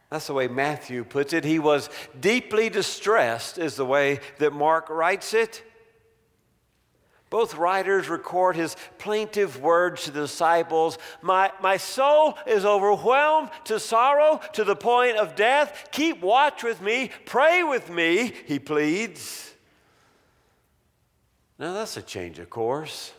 That's 0.10 0.28
the 0.28 0.34
way 0.34 0.48
Matthew 0.48 1.04
puts 1.04 1.34
it. 1.34 1.44
He 1.44 1.60
was 1.60 1.90
deeply 2.20 2.70
distressed, 2.70 3.58
is 3.58 3.76
the 3.76 3.86
way 3.86 4.20
that 4.40 4.54
Mark 4.54 4.90
writes 4.90 5.34
it. 5.34 5.64
Both 7.30 7.56
writers 7.56 8.08
record 8.08 8.56
his 8.56 8.78
plaintive 9.00 9.60
words 9.60 10.06
to 10.06 10.12
the 10.12 10.22
disciples 10.22 10.98
my, 11.22 11.52
my 11.62 11.76
soul 11.76 12.38
is 12.48 12.64
overwhelmed 12.64 13.50
to 13.66 13.82
sorrow 13.82 14.40
to 14.54 14.64
the 14.64 14.78
point 14.78 15.18
of 15.18 15.36
death. 15.36 15.90
Keep 15.92 16.22
watch 16.22 16.64
with 16.64 16.82
me, 16.82 17.12
pray 17.26 17.64
with 17.64 17.90
me, 17.90 18.34
he 18.46 18.60
pleads. 18.60 19.54
Now 21.60 21.74
that's 21.74 21.98
a 21.98 22.02
change 22.02 22.40
of 22.40 22.50
course. 22.50 23.12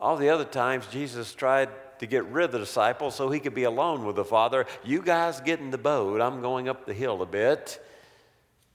All 0.00 0.16
the 0.16 0.28
other 0.28 0.44
times 0.44 0.86
Jesus 0.86 1.34
tried 1.34 1.70
to 1.98 2.06
get 2.06 2.24
rid 2.26 2.46
of 2.46 2.52
the 2.52 2.58
disciples 2.58 3.14
so 3.14 3.30
he 3.30 3.40
could 3.40 3.54
be 3.54 3.64
alone 3.64 4.04
with 4.04 4.16
the 4.16 4.24
Father. 4.24 4.66
You 4.84 5.02
guys 5.02 5.40
get 5.40 5.60
in 5.60 5.70
the 5.70 5.78
boat. 5.78 6.20
I'm 6.20 6.40
going 6.40 6.68
up 6.68 6.86
the 6.86 6.94
hill 6.94 7.22
a 7.22 7.26
bit. 7.26 7.82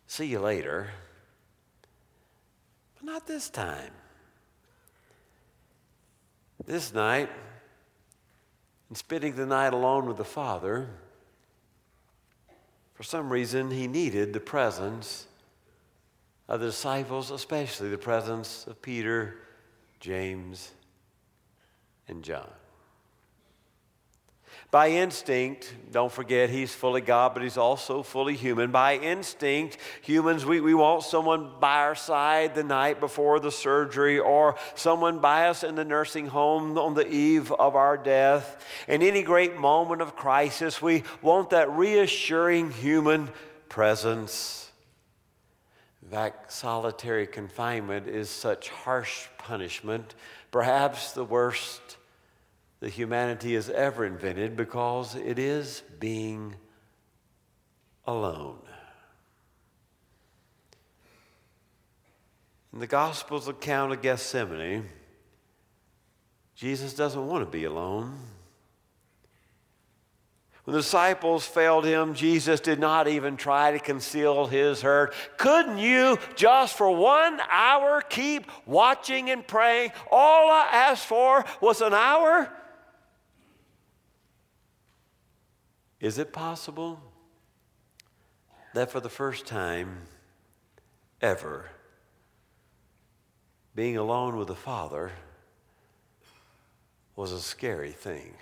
See 0.07 0.25
you 0.25 0.39
later. 0.39 0.89
But 2.95 3.05
not 3.05 3.27
this 3.27 3.49
time. 3.49 3.91
This 6.65 6.93
night, 6.93 7.29
in 8.89 8.95
spending 8.95 9.35
the 9.35 9.45
night 9.45 9.73
alone 9.73 10.05
with 10.05 10.17
the 10.17 10.23
Father, 10.23 10.89
for 12.93 13.03
some 13.03 13.31
reason, 13.31 13.71
he 13.71 13.87
needed 13.87 14.31
the 14.31 14.39
presence 14.39 15.25
of 16.47 16.59
the 16.59 16.67
disciples, 16.67 17.31
especially 17.31 17.89
the 17.89 17.97
presence 17.97 18.67
of 18.67 18.81
Peter, 18.81 19.37
James, 19.99 20.71
and 22.07 22.23
John. 22.23 22.49
By 24.71 24.91
instinct, 24.91 25.73
don't 25.91 26.11
forget 26.11 26.49
he's 26.49 26.73
fully 26.73 27.01
God, 27.01 27.33
but 27.33 27.43
he's 27.43 27.57
also 27.57 28.03
fully 28.03 28.37
human. 28.37 28.71
By 28.71 28.95
instinct, 28.95 29.77
humans, 30.01 30.45
we, 30.45 30.61
we 30.61 30.73
want 30.73 31.03
someone 31.03 31.51
by 31.59 31.79
our 31.79 31.95
side 31.95 32.55
the 32.55 32.63
night 32.63 33.01
before 33.01 33.41
the 33.41 33.51
surgery 33.51 34.17
or 34.17 34.55
someone 34.75 35.19
by 35.19 35.49
us 35.49 35.65
in 35.65 35.75
the 35.75 35.83
nursing 35.83 36.27
home 36.27 36.77
on 36.77 36.93
the 36.93 37.05
eve 37.05 37.51
of 37.51 37.75
our 37.75 37.97
death. 37.97 38.65
In 38.87 39.01
any 39.01 39.23
great 39.23 39.57
moment 39.57 40.01
of 40.01 40.15
crisis, 40.15 40.81
we 40.81 41.03
want 41.21 41.49
that 41.49 41.69
reassuring 41.69 42.71
human 42.71 43.27
presence. 43.67 44.71
In 46.01 46.07
fact, 46.07 46.49
solitary 46.49 47.27
confinement 47.27 48.07
is 48.07 48.29
such 48.29 48.69
harsh 48.69 49.27
punishment, 49.37 50.15
perhaps 50.49 51.11
the 51.11 51.25
worst 51.25 51.97
that 52.81 52.89
humanity 52.89 53.53
has 53.53 53.69
ever 53.69 54.05
invented 54.05 54.57
because 54.57 55.15
it 55.15 55.39
is 55.39 55.83
being 55.99 56.55
alone. 58.05 58.57
In 62.73 62.79
the 62.79 62.87
Gospel's 62.87 63.47
account 63.47 63.93
of 63.93 64.01
Gethsemane, 64.01 64.89
Jesus 66.55 66.93
doesn't 66.93 67.27
want 67.27 67.45
to 67.45 67.49
be 67.49 67.65
alone. 67.65 68.17
When 70.63 70.73
the 70.73 70.81
disciples 70.81 71.45
failed 71.45 71.85
him, 71.85 72.13
Jesus 72.13 72.59
did 72.59 72.79
not 72.79 73.07
even 73.07 73.35
try 73.35 73.71
to 73.71 73.79
conceal 73.79 74.47
his 74.47 74.81
hurt. 74.81 75.13
Couldn't 75.37 75.79
you, 75.79 76.17
just 76.35 76.77
for 76.77 76.89
one 76.95 77.39
hour, 77.51 78.01
keep 78.01 78.45
watching 78.65 79.29
and 79.29 79.45
praying? 79.45 79.91
All 80.11 80.49
I 80.49 80.69
asked 80.71 81.05
for 81.05 81.45
was 81.61 81.81
an 81.81 81.93
hour. 81.93 82.51
Is 86.01 86.17
it 86.17 86.33
possible 86.33 86.99
that 88.73 88.91
for 88.91 88.99
the 88.99 89.09
first 89.09 89.45
time 89.45 90.07
ever, 91.21 91.69
being 93.75 93.97
alone 93.97 94.35
with 94.35 94.47
the 94.47 94.55
Father 94.55 95.11
was 97.15 97.31
a 97.31 97.39
scary 97.39 97.91
thing? 97.91 98.33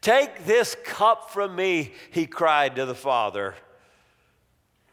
Take 0.00 0.46
this 0.46 0.74
cup 0.82 1.30
from 1.30 1.54
me, 1.54 1.92
he 2.10 2.26
cried 2.26 2.76
to 2.76 2.86
the 2.86 2.94
Father. 2.94 3.54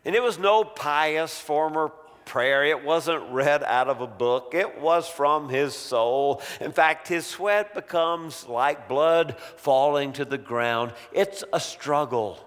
And 0.03 0.15
it 0.15 0.21
was 0.21 0.37
no 0.37 0.65
pious 0.65 1.39
former 1.39 1.93
prayer. 2.29 2.63
It 2.63 2.85
wasn't 2.85 3.31
read 3.31 3.63
out 3.63 3.89
of 3.89 4.01
a 4.01 4.07
book, 4.07 4.53
it 4.53 4.79
was 4.79 5.09
from 5.09 5.49
his 5.49 5.75
soul. 5.75 6.41
In 6.61 6.71
fact, 6.71 7.07
his 7.07 7.25
sweat 7.25 7.73
becomes 7.73 8.47
like 8.47 8.87
blood 8.87 9.35
falling 9.57 10.13
to 10.13 10.25
the 10.25 10.37
ground. 10.37 10.93
It's 11.11 11.43
a 11.51 11.59
struggle, 11.59 12.39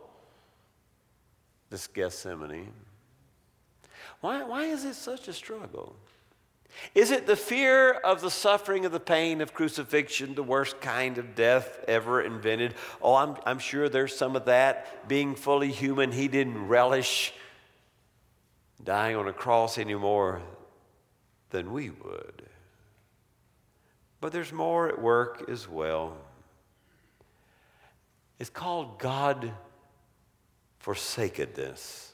this 1.69 1.89
Gethsemane. 1.89 2.73
Why, 4.21 4.45
why 4.45 4.67
is 4.67 4.85
it 4.85 4.95
such 4.95 5.27
a 5.27 5.33
struggle? 5.33 5.97
Is 6.95 7.11
it 7.11 7.27
the 7.27 7.37
fear 7.37 7.91
of 7.93 8.21
the 8.21 8.31
suffering 8.31 8.87
of 8.87 8.93
the 8.93 9.01
pain 9.01 9.41
of 9.41 9.53
crucifixion, 9.53 10.37
the 10.37 10.45
worst 10.45 10.81
kind 10.81 11.19
of 11.19 11.35
death 11.35 11.85
ever 11.89 12.23
invented? 12.23 12.75
Oh, 13.03 13.15
I'm, 13.15 13.37
I'm 13.45 13.59
sure 13.59 13.89
there's 13.89 14.17
some 14.17 14.37
of 14.37 14.45
that. 14.47 15.09
Being 15.09 15.35
fully 15.35 15.73
human, 15.73 16.13
he 16.13 16.29
didn't 16.29 16.69
relish 16.69 17.35
dying 18.85 19.17
on 19.17 19.29
a 19.29 19.33
cross 19.33 19.79
any 19.79 19.95
more 19.95 20.43
than 21.51 21.73
we 21.73 21.91
would. 21.91 22.43
But 24.21 24.33
there's 24.33 24.53
more 24.53 24.89
at 24.89 25.01
work 25.01 25.45
as 25.49 25.69
well. 25.69 26.17
It's 28.39 28.51
called 28.51 28.99
God 28.99 29.53
forsakenness. 30.81 32.13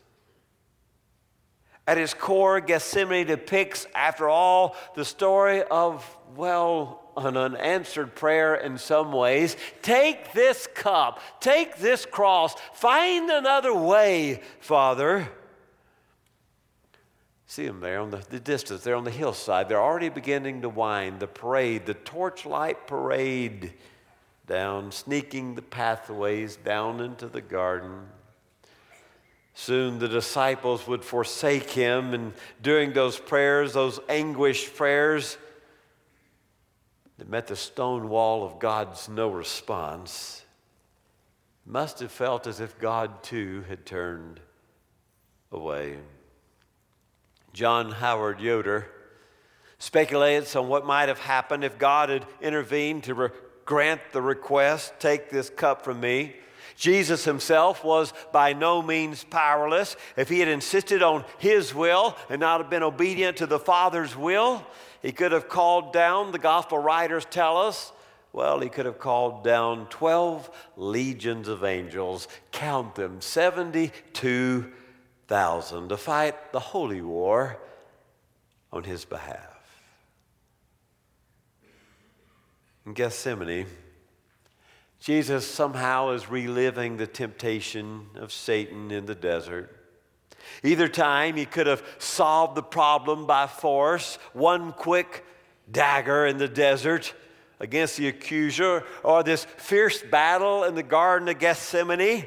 At 1.86 1.96
its 1.96 2.12
core, 2.12 2.60
Gethsemane 2.60 3.26
depicts, 3.26 3.86
after 3.94 4.28
all, 4.28 4.76
the 4.94 5.06
story 5.06 5.62
of, 5.62 6.04
well, 6.36 7.02
an 7.16 7.36
unanswered 7.36 8.14
prayer 8.14 8.54
in 8.56 8.76
some 8.76 9.10
ways. 9.10 9.56
Take 9.80 10.32
this 10.32 10.66
cup, 10.74 11.20
take 11.40 11.78
this 11.78 12.04
cross, 12.04 12.54
find 12.74 13.30
another 13.30 13.74
way, 13.74 14.42
Father. 14.60 15.30
See 17.50 17.66
them 17.66 17.80
there 17.80 18.00
on 18.00 18.10
the, 18.10 18.18
the 18.28 18.38
distance, 18.38 18.84
they're 18.84 18.94
on 18.94 19.04
the 19.04 19.10
hillside. 19.10 19.70
They're 19.70 19.80
already 19.80 20.10
beginning 20.10 20.60
to 20.62 20.68
wind 20.68 21.18
the 21.18 21.26
parade, 21.26 21.86
the 21.86 21.94
torchlight 21.94 22.86
parade 22.86 23.72
down, 24.46 24.92
sneaking 24.92 25.54
the 25.54 25.62
pathways 25.62 26.56
down 26.56 27.00
into 27.00 27.26
the 27.26 27.40
garden. 27.40 28.06
Soon 29.54 29.98
the 29.98 30.08
disciples 30.08 30.86
would 30.86 31.02
forsake 31.02 31.70
him, 31.70 32.12
and 32.12 32.34
during 32.62 32.92
those 32.92 33.18
prayers, 33.18 33.72
those 33.72 33.98
anguished 34.10 34.76
prayers, 34.76 35.38
that 37.16 37.30
met 37.30 37.46
the 37.46 37.56
stone 37.56 38.10
wall 38.10 38.44
of 38.44 38.58
God's 38.58 39.08
no 39.08 39.30
response, 39.30 40.44
must 41.64 42.00
have 42.00 42.12
felt 42.12 42.46
as 42.46 42.60
if 42.60 42.78
God 42.78 43.22
too 43.22 43.64
had 43.68 43.86
turned 43.86 44.38
away. 45.50 45.96
John 47.52 47.90
Howard 47.90 48.40
Yoder 48.40 48.86
speculates 49.78 50.56
on 50.56 50.68
what 50.68 50.86
might 50.86 51.08
have 51.08 51.18
happened 51.18 51.64
if 51.64 51.78
God 51.78 52.08
had 52.08 52.26
intervened 52.40 53.04
to 53.04 53.14
re- 53.14 53.28
grant 53.64 54.00
the 54.12 54.22
request, 54.22 54.92
Take 54.98 55.30
this 55.30 55.50
cup 55.50 55.82
from 55.82 56.00
me. 56.00 56.34
Jesus 56.76 57.24
himself 57.24 57.82
was 57.82 58.12
by 58.32 58.52
no 58.52 58.80
means 58.82 59.24
powerless. 59.24 59.96
If 60.16 60.28
he 60.28 60.38
had 60.38 60.48
insisted 60.48 61.02
on 61.02 61.24
his 61.38 61.74
will 61.74 62.16
and 62.30 62.40
not 62.40 62.60
have 62.60 62.70
been 62.70 62.84
obedient 62.84 63.38
to 63.38 63.46
the 63.46 63.58
Father's 63.58 64.16
will, 64.16 64.64
he 65.02 65.10
could 65.10 65.32
have 65.32 65.48
called 65.48 65.92
down, 65.92 66.30
the 66.30 66.38
gospel 66.38 66.78
writers 66.78 67.26
tell 67.28 67.56
us, 67.56 67.92
well, 68.32 68.60
he 68.60 68.68
could 68.68 68.86
have 68.86 68.98
called 68.98 69.42
down 69.42 69.86
12 69.88 70.50
legions 70.76 71.48
of 71.48 71.64
angels, 71.64 72.28
count 72.52 72.94
them, 72.94 73.20
72,000, 75.28 75.88
to 75.90 75.96
fight 75.96 76.52
the 76.52 76.60
holy 76.60 77.02
war 77.02 77.58
on 78.72 78.84
his 78.84 79.04
behalf. 79.04 79.56
In 82.86 82.94
Gethsemane, 82.94 83.66
Jesus 85.00 85.46
somehow 85.46 86.10
is 86.10 86.30
reliving 86.30 86.96
the 86.96 87.06
temptation 87.06 88.06
of 88.16 88.32
Satan 88.32 88.90
in 88.90 89.06
the 89.06 89.14
desert. 89.14 89.74
Either 90.64 90.88
time, 90.88 91.36
he 91.36 91.44
could 91.44 91.66
have 91.66 91.84
solved 91.98 92.54
the 92.56 92.62
problem 92.62 93.26
by 93.26 93.46
force, 93.46 94.18
one 94.32 94.72
quick 94.72 95.24
dagger 95.70 96.26
in 96.26 96.38
the 96.38 96.48
desert 96.48 97.12
against 97.60 97.98
the 97.98 98.08
accuser, 98.08 98.82
or 99.02 99.22
this 99.22 99.44
fierce 99.44 100.02
battle 100.02 100.64
in 100.64 100.74
the 100.74 100.82
Garden 100.82 101.28
of 101.28 101.38
Gethsemane. 101.38 102.24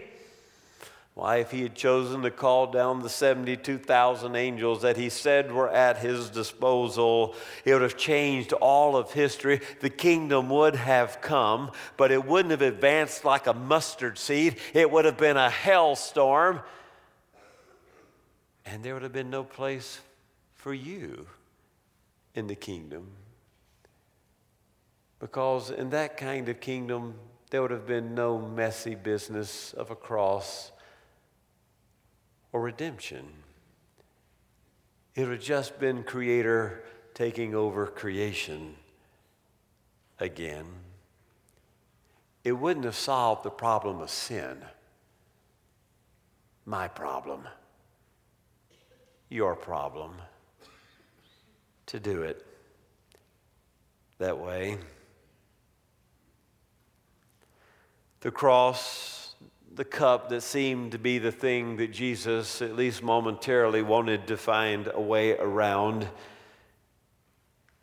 Why, 1.22 1.38
if 1.38 1.52
he 1.52 1.62
had 1.62 1.76
chosen 1.76 2.24
to 2.24 2.32
call 2.32 2.66
down 2.66 3.04
the 3.04 3.08
72,000 3.08 4.36
angels 4.36 4.82
that 4.82 4.98
he 4.98 5.10
said 5.10 5.52
were 5.52 5.70
at 5.70 5.98
his 5.98 6.32
disposal, 6.32 7.36
it 7.64 7.74
would 7.74 7.84
have 7.84 7.96
changed 7.96 8.54
all 8.54 8.98
of 8.98 9.12
history. 9.12 9.62
The 9.82 9.92
kingdom 9.92 10.50
would 10.50 10.76
have 10.76 11.22
come, 11.22 11.74
but 11.96 12.12
it 12.12 12.26
wouldn't 12.26 12.50
have 12.50 12.64
advanced 12.64 13.24
like 13.24 13.46
a 13.46 13.54
mustard 13.54 14.18
seed. 14.18 14.56
It 14.74 14.90
would 14.90 15.06
have 15.06 15.20
been 15.20 15.38
a 15.38 15.52
hellstorm, 15.52 16.64
and 18.66 18.84
there 18.84 18.96
would 18.96 19.04
have 19.04 19.14
been 19.14 19.30
no 19.30 19.44
place 19.44 20.00
for 20.56 20.74
you 20.74 21.28
in 22.34 22.48
the 22.48 22.56
kingdom. 22.56 23.12
Because 25.20 25.70
in 25.70 25.92
that 25.92 26.18
kind 26.18 26.50
of 26.50 26.60
kingdom, 26.60 27.14
there 27.52 27.62
would 27.62 27.70
have 27.70 27.86
been 27.86 28.16
no 28.16 28.40
messy 28.40 28.96
business 28.96 29.74
of 29.74 29.92
a 29.92 29.96
cross 29.96 30.71
or 32.54 32.62
redemption. 32.62 33.26
It 35.16 35.28
have 35.28 35.42
just 35.42 35.80
been 35.80 36.04
Creator 36.04 36.84
taking 37.14 37.54
over 37.54 37.88
creation 37.88 38.76
again. 40.20 40.66
It 42.44 42.54
wouldn't 42.54 42.86
have 42.86 42.96
solved 42.96 43.44
the 43.44 43.50
problem 43.52 44.00
of 44.00 44.10
sin, 44.10 44.58
my 46.66 46.88
problem, 46.88 47.48
your 49.30 49.56
problem, 49.56 50.14
to 51.88 52.00
do 52.00 52.24
it 52.24 52.46
that 54.18 54.38
way. 54.38 54.78
The 58.22 58.32
cross 58.32 59.31
the 59.74 59.86
cup 59.86 60.30
that 60.30 60.42
seemed 60.42 60.92
to 60.92 61.00
be 61.00 61.18
the 61.18 61.32
thing 61.32 61.78
that 61.78 61.92
Jesus, 61.92 62.62
at 62.62 62.76
least 62.76 63.02
momentarily, 63.02 63.82
wanted 63.82 64.28
to 64.28 64.38
find 64.38 64.90
a 64.94 65.00
way 65.00 65.38
around. 65.38 66.08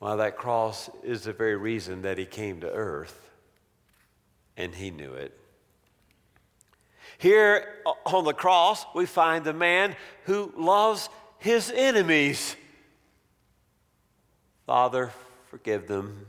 Well, 0.00 0.18
that 0.18 0.36
cross 0.36 0.90
is 1.02 1.22
the 1.22 1.32
very 1.32 1.56
reason 1.56 2.02
that 2.02 2.18
he 2.18 2.26
came 2.26 2.60
to 2.60 2.70
earth, 2.70 3.30
and 4.56 4.74
he 4.74 4.90
knew 4.90 5.14
it. 5.14 5.38
Here 7.16 7.66
on 8.06 8.24
the 8.24 8.34
cross, 8.34 8.84
we 8.94 9.06
find 9.06 9.44
the 9.44 9.52
man 9.54 9.96
who 10.24 10.52
loves 10.56 11.08
his 11.38 11.72
enemies. 11.74 12.54
Father, 14.66 15.10
forgive 15.46 15.88
them. 15.88 16.26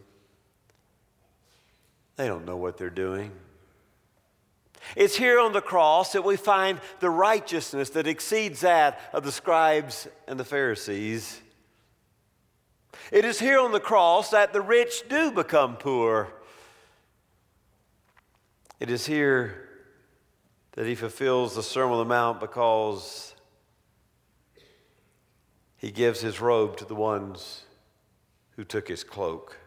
They 2.15 2.28
don't 2.28 2.45
know 2.45 2.58
what 2.58 2.78
they're 2.78 2.89
doing. 2.89 3.32
It's 4.95 5.15
here 5.15 5.39
on 5.39 5.54
the 5.54 5.62
cross 5.62 6.13
that 6.13 6.23
we 6.23 6.36
find 6.36 6.80
the 6.99 7.10
righteousness 7.10 7.89
that 7.91 8.08
exceeds 8.08 8.62
that 8.62 8.99
of 9.13 9.23
the 9.23 9.32
scribes 9.32 10.08
and 10.28 10.39
the 10.39 10.45
Pharisees. 10.45 11.41
It 13.12 13.25
is 13.25 13.39
here 13.39 13.60
on 13.60 13.71
the 13.71 13.80
cross 13.80 14.32
that 14.32 14.54
the 14.54 14.62
rich 14.62 15.04
do 15.10 15.32
become 15.32 15.78
poor. 15.78 16.34
It 18.80 18.89
is 18.89 19.06
here 19.06 19.69
that 20.73 20.86
he 20.86 20.95
fulfills 20.95 21.56
the 21.56 21.63
Sermon 21.63 21.93
on 21.93 21.99
the 21.99 22.06
Mount 22.06 22.39
because 22.39 23.34
he 25.78 25.91
gives 25.91 26.21
his 26.21 26.39
robe 26.39 26.78
to 26.78 26.86
the 26.86 26.95
ones 26.95 27.63
who 28.56 28.63
took 28.63 28.88
his 28.88 29.04
cloak. 29.04 29.58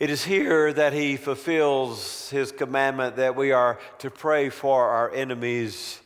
It 0.00 0.08
is 0.08 0.24
here 0.24 0.72
that 0.72 0.94
he 0.94 1.18
fulfills 1.18 2.30
his 2.30 2.52
commandment 2.52 3.16
that 3.16 3.36
we 3.36 3.52
are 3.52 3.78
to 3.98 4.10
pray 4.10 4.48
for 4.48 4.88
our 4.88 5.12
enemies. 5.12 6.00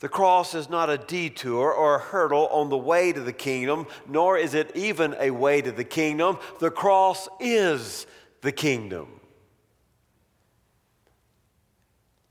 The 0.00 0.08
cross 0.08 0.54
is 0.54 0.70
not 0.70 0.88
a 0.88 0.96
detour 0.96 1.70
or 1.70 1.96
a 1.96 1.98
hurdle 1.98 2.46
on 2.46 2.70
the 2.70 2.78
way 2.78 3.12
to 3.12 3.20
the 3.20 3.34
kingdom, 3.34 3.86
nor 4.08 4.38
is 4.38 4.54
it 4.54 4.74
even 4.74 5.14
a 5.20 5.30
way 5.30 5.60
to 5.60 5.72
the 5.72 5.84
kingdom. 5.84 6.38
The 6.58 6.70
cross 6.70 7.28
is 7.38 8.06
the 8.40 8.52
kingdom. 8.52 9.20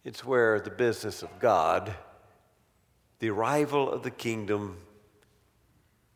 It's 0.03 0.25
where 0.25 0.59
the 0.59 0.71
business 0.71 1.21
of 1.21 1.29
God, 1.39 1.93
the 3.19 3.29
arrival 3.29 3.91
of 3.91 4.01
the 4.01 4.09
kingdom, 4.09 4.77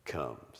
comes. 0.04 0.51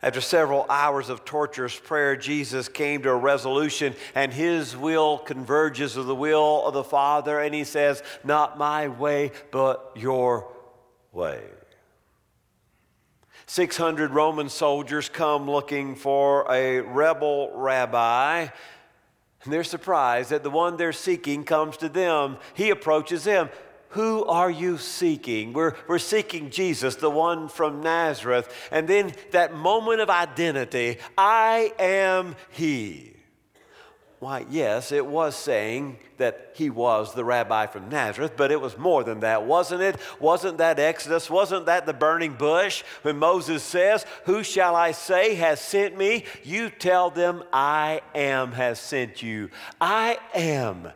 After 0.00 0.20
several 0.20 0.64
hours 0.68 1.08
of 1.08 1.24
torturous 1.24 1.76
prayer, 1.76 2.16
Jesus 2.16 2.68
came 2.68 3.02
to 3.02 3.10
a 3.10 3.16
resolution, 3.16 3.96
and 4.14 4.32
his 4.32 4.76
will 4.76 5.18
converges 5.18 5.96
with 5.96 6.06
the 6.06 6.14
will 6.14 6.64
of 6.64 6.74
the 6.74 6.84
Father, 6.84 7.40
and 7.40 7.52
he 7.52 7.64
says, 7.64 8.02
Not 8.22 8.58
my 8.58 8.86
way, 8.88 9.32
but 9.50 9.92
your 9.96 10.52
way. 11.12 11.42
600 13.46 14.12
Roman 14.12 14.48
soldiers 14.48 15.08
come 15.08 15.50
looking 15.50 15.96
for 15.96 16.46
a 16.52 16.80
rebel 16.80 17.50
rabbi. 17.54 18.46
And 19.42 19.52
they're 19.52 19.64
surprised 19.64 20.30
that 20.30 20.42
the 20.42 20.50
one 20.50 20.76
they're 20.76 20.92
seeking 20.92 21.44
comes 21.44 21.76
to 21.78 21.88
them. 21.88 22.36
He 22.54 22.70
approaches 22.70 23.24
them. 23.24 23.48
Who 23.90 24.24
are 24.26 24.50
you 24.50 24.76
seeking? 24.76 25.52
We're, 25.52 25.74
we're 25.86 25.98
seeking 25.98 26.50
Jesus, 26.50 26.96
the 26.96 27.10
one 27.10 27.48
from 27.48 27.80
Nazareth. 27.80 28.52
And 28.70 28.86
then 28.86 29.14
that 29.30 29.54
moment 29.54 30.00
of 30.00 30.10
identity 30.10 30.98
I 31.16 31.72
am 31.78 32.36
He. 32.50 33.14
Why, 34.20 34.44
yes, 34.50 34.90
it 34.90 35.06
was 35.06 35.36
saying 35.36 35.98
that 36.16 36.50
he 36.54 36.70
was 36.70 37.14
the 37.14 37.24
rabbi 37.24 37.66
from 37.66 37.88
Nazareth, 37.88 38.32
but 38.36 38.50
it 38.50 38.60
was 38.60 38.76
more 38.76 39.04
than 39.04 39.20
that, 39.20 39.44
wasn't 39.44 39.80
it? 39.80 39.96
Wasn't 40.18 40.58
that 40.58 40.80
Exodus? 40.80 41.30
Wasn't 41.30 41.66
that 41.66 41.86
the 41.86 41.92
burning 41.92 42.34
bush 42.34 42.82
when 43.02 43.16
Moses 43.16 43.62
says, 43.62 44.04
Who 44.24 44.42
shall 44.42 44.74
I 44.74 44.90
say 44.90 45.36
has 45.36 45.60
sent 45.60 45.96
me? 45.96 46.24
You 46.42 46.68
tell 46.68 47.10
them, 47.10 47.44
I 47.52 48.00
am 48.12 48.50
has 48.52 48.80
sent 48.80 49.22
you. 49.22 49.50
I 49.80 50.18
am 50.34 50.88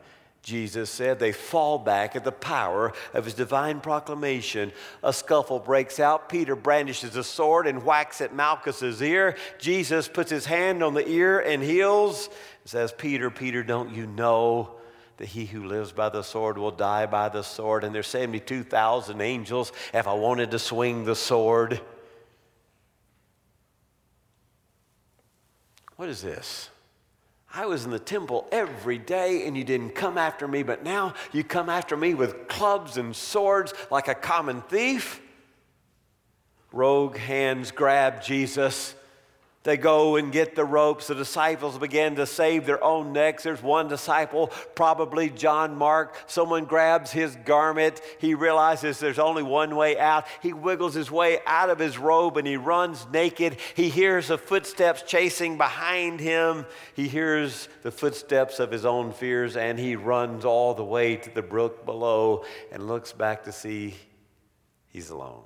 Jesus 0.42 0.90
said, 0.90 1.20
they 1.20 1.30
fall 1.30 1.78
back 1.78 2.16
at 2.16 2.24
the 2.24 2.32
power 2.32 2.92
of 3.14 3.24
his 3.24 3.34
divine 3.34 3.80
proclamation. 3.80 4.72
A 5.04 5.12
scuffle 5.12 5.60
breaks 5.60 6.00
out. 6.00 6.28
Peter 6.28 6.56
brandishes 6.56 7.14
a 7.14 7.22
sword 7.22 7.68
and 7.68 7.84
whacks 7.84 8.20
at 8.20 8.34
Malchus's 8.34 9.00
ear. 9.00 9.36
Jesus 9.58 10.08
puts 10.08 10.30
his 10.30 10.46
hand 10.46 10.82
on 10.82 10.94
the 10.94 11.06
ear 11.08 11.38
and 11.38 11.62
heals. 11.62 12.28
Says, 12.64 12.92
Peter, 12.92 13.30
Peter, 13.30 13.62
don't 13.62 13.94
you 13.94 14.04
know 14.06 14.72
that 15.18 15.26
he 15.26 15.46
who 15.46 15.64
lives 15.64 15.92
by 15.92 16.08
the 16.08 16.22
sword 16.22 16.58
will 16.58 16.72
die 16.72 17.06
by 17.06 17.28
the 17.28 17.42
sword? 17.42 17.84
And 17.84 17.94
there's 17.94 18.08
72,000 18.08 19.20
angels 19.20 19.72
if 19.94 20.08
I 20.08 20.14
wanted 20.14 20.50
to 20.50 20.58
swing 20.58 21.04
the 21.04 21.14
sword. 21.14 21.80
What 25.94 26.08
is 26.08 26.20
this? 26.20 26.68
I 27.54 27.66
was 27.66 27.84
in 27.84 27.90
the 27.90 27.98
temple 27.98 28.48
every 28.50 28.98
day 28.98 29.46
and 29.46 29.56
you 29.56 29.64
didn't 29.64 29.94
come 29.94 30.16
after 30.16 30.48
me, 30.48 30.62
but 30.62 30.82
now 30.82 31.14
you 31.32 31.44
come 31.44 31.68
after 31.68 31.96
me 31.96 32.14
with 32.14 32.48
clubs 32.48 32.96
and 32.96 33.14
swords 33.14 33.74
like 33.90 34.08
a 34.08 34.14
common 34.14 34.62
thief. 34.62 35.20
Rogue 36.72 37.16
hands 37.18 37.70
grab 37.70 38.22
Jesus 38.22 38.94
they 39.64 39.76
go 39.76 40.16
and 40.16 40.32
get 40.32 40.56
the 40.56 40.64
ropes. 40.64 41.06
The 41.06 41.14
disciples 41.14 41.78
begin 41.78 42.16
to 42.16 42.26
save 42.26 42.66
their 42.66 42.82
own 42.82 43.12
necks. 43.12 43.44
There's 43.44 43.62
one 43.62 43.86
disciple, 43.86 44.48
probably 44.74 45.30
John 45.30 45.76
Mark. 45.76 46.16
Someone 46.26 46.64
grabs 46.64 47.12
his 47.12 47.36
garment. 47.44 48.00
He 48.18 48.34
realizes 48.34 48.98
there's 48.98 49.20
only 49.20 49.44
one 49.44 49.76
way 49.76 49.98
out. 49.98 50.26
He 50.40 50.52
wiggles 50.52 50.94
his 50.94 51.10
way 51.12 51.38
out 51.46 51.70
of 51.70 51.78
his 51.78 51.96
robe 51.96 52.36
and 52.38 52.46
he 52.46 52.56
runs 52.56 53.06
naked. 53.12 53.56
He 53.74 53.88
hears 53.88 54.28
the 54.28 54.38
footsteps 54.38 55.02
chasing 55.02 55.56
behind 55.58 56.18
him. 56.18 56.66
He 56.94 57.06
hears 57.06 57.68
the 57.82 57.92
footsteps 57.92 58.58
of 58.58 58.72
his 58.72 58.84
own 58.84 59.12
fears 59.12 59.56
and 59.56 59.78
he 59.78 59.94
runs 59.94 60.44
all 60.44 60.74
the 60.74 60.84
way 60.84 61.16
to 61.16 61.30
the 61.30 61.42
brook 61.42 61.86
below 61.86 62.44
and 62.72 62.88
looks 62.88 63.12
back 63.12 63.44
to 63.44 63.52
see 63.52 63.94
he's 64.88 65.10
alone. 65.10 65.44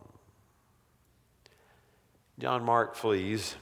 John 2.38 2.64
Mark 2.64 2.94
flees. 2.94 3.56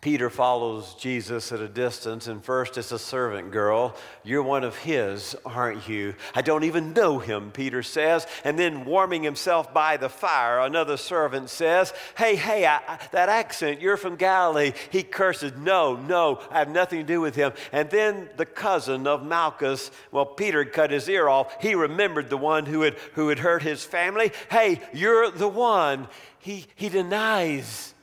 Peter 0.00 0.30
follows 0.30 0.94
Jesus 0.94 1.50
at 1.50 1.58
a 1.58 1.66
distance, 1.66 2.28
and 2.28 2.44
first 2.44 2.78
it's 2.78 2.92
a 2.92 2.98
servant 3.00 3.50
girl. 3.50 3.96
You're 4.22 4.44
one 4.44 4.62
of 4.62 4.76
his, 4.76 5.34
aren't 5.44 5.88
you? 5.88 6.14
I 6.36 6.42
don't 6.42 6.62
even 6.62 6.92
know 6.92 7.18
him, 7.18 7.50
Peter 7.50 7.82
says. 7.82 8.24
And 8.44 8.56
then, 8.56 8.84
warming 8.84 9.24
himself 9.24 9.74
by 9.74 9.96
the 9.96 10.08
fire, 10.08 10.60
another 10.60 10.96
servant 10.96 11.50
says, 11.50 11.92
Hey, 12.16 12.36
hey, 12.36 12.64
I, 12.64 12.76
I, 12.76 13.00
that 13.10 13.28
accent, 13.28 13.80
you're 13.80 13.96
from 13.96 14.14
Galilee. 14.14 14.72
He 14.90 15.02
curses, 15.02 15.54
No, 15.58 15.96
no, 15.96 16.42
I 16.48 16.60
have 16.60 16.70
nothing 16.70 17.00
to 17.00 17.04
do 17.04 17.20
with 17.20 17.34
him. 17.34 17.52
And 17.72 17.90
then 17.90 18.30
the 18.36 18.46
cousin 18.46 19.08
of 19.08 19.26
Malchus, 19.26 19.90
well, 20.12 20.26
Peter 20.26 20.64
cut 20.64 20.92
his 20.92 21.08
ear 21.08 21.28
off. 21.28 21.60
He 21.60 21.74
remembered 21.74 22.30
the 22.30 22.36
one 22.36 22.66
who 22.66 22.82
had, 22.82 22.94
who 23.14 23.30
had 23.30 23.40
hurt 23.40 23.64
his 23.64 23.82
family. 23.82 24.30
Hey, 24.48 24.80
you're 24.92 25.32
the 25.32 25.48
one. 25.48 26.06
He, 26.38 26.66
he 26.76 26.88
denies 26.88 27.94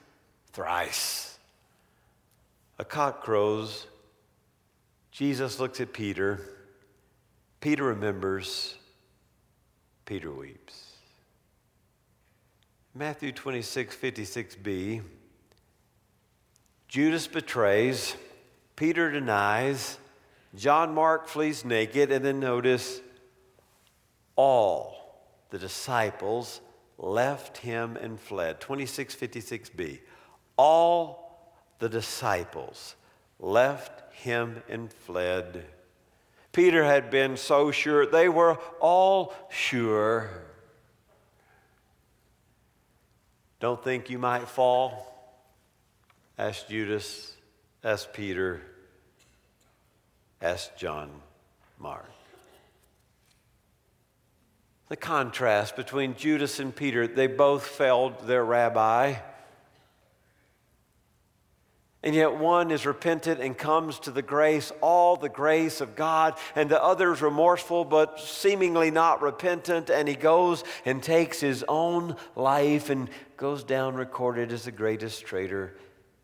thrice. 0.51 1.34
A 2.77 2.85
cock 2.85 3.23
crows. 3.23 3.87
Jesus 5.11 5.59
looks 5.59 5.79
at 5.79 5.93
Peter. 5.93 6.41
Peter 7.61 7.83
remembers. 7.83 8.75
Peter 10.05 10.31
weeps. 10.31 10.91
Matthew 12.93 13.31
26, 13.31 13.95
56b. 13.95 15.01
Judas 16.87 17.27
betrays. 17.27 18.15
Peter 18.75 19.09
denies. 19.09 19.97
John 20.55 20.93
Mark 20.93 21.27
flees 21.27 21.63
naked. 21.65 22.11
And 22.11 22.23
then 22.23 22.39
notice 22.39 23.01
all 24.35 24.95
the 25.49 25.57
disciples 25.57 26.59
left 26.97 27.57
him 27.57 27.97
and 27.97 28.19
fled. 28.19 28.59
2656b. 28.59 29.99
All 30.57 31.24
the 31.79 31.89
disciples 31.89 32.95
left 33.39 34.13
him 34.13 34.63
and 34.69 34.91
fled. 34.91 35.65
Peter 36.51 36.83
had 36.83 37.11
been 37.11 37.35
so 37.35 37.71
sure, 37.71 38.05
they 38.05 38.29
were 38.29 38.57
all 38.79 39.33
sure. 39.49 40.29
Don't 43.59 43.83
think 43.83 44.09
you 44.09 44.17
might 44.17 44.47
fall? 44.47 45.11
Asked 46.37 46.69
Judas, 46.69 47.33
asked 47.83 48.13
Peter, 48.13 48.61
asked 50.41 50.77
John 50.77 51.09
Mark. 51.79 52.09
The 54.87 54.95
contrast 54.95 55.75
between 55.75 56.15
Judas 56.15 56.59
and 56.59 56.75
Peter, 56.75 57.07
they 57.07 57.27
both 57.27 57.65
failed 57.65 58.27
their 58.27 58.45
rabbi 58.45 59.15
and 62.05 62.13
yet 62.13 62.35
one 62.35 62.69
is 62.69 62.85
repentant 62.85 63.41
and 63.41 63.57
comes 63.57 63.97
to 63.97 64.11
the 64.11 64.21
grace, 64.21 64.71
all 64.79 65.17
the 65.17 65.27
grace 65.27 65.81
of 65.81 65.95
God, 65.95 66.37
and 66.55 66.69
the 66.69 66.81
other 66.81 67.11
is 67.11 67.21
remorseful 67.23 67.83
but 67.83 68.19
seemingly 68.19 68.91
not 68.91 69.23
repentant, 69.23 69.89
and 69.89 70.07
he 70.07 70.13
goes 70.13 70.63
and 70.85 71.01
takes 71.01 71.39
his 71.39 71.65
own 71.67 72.15
life 72.35 72.91
and 72.91 73.09
goes 73.37 73.63
down 73.63 73.95
recorded 73.95 74.53
as 74.53 74.65
the 74.65 74.71
greatest 74.71 75.25
traitor 75.25 75.75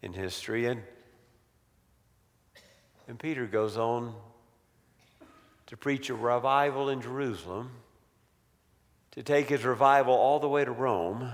in 0.04 0.13
history. 0.13 0.67
And, 0.67 0.84
and 3.08 3.17
Peter 3.17 3.48
goes 3.48 3.76
on 3.76 4.13
to 5.65 5.76
preach 5.76 6.12
a 6.12 6.13
revival 6.13 6.89
in 6.89 7.02
Jerusalem, 7.02 7.72
to 9.13 9.24
take 9.24 9.50
his 9.50 9.65
revival 9.65 10.13
all 10.13 10.39
the 10.39 10.48
way 10.48 10.63
to 10.63 10.72
Rome, 10.72 11.32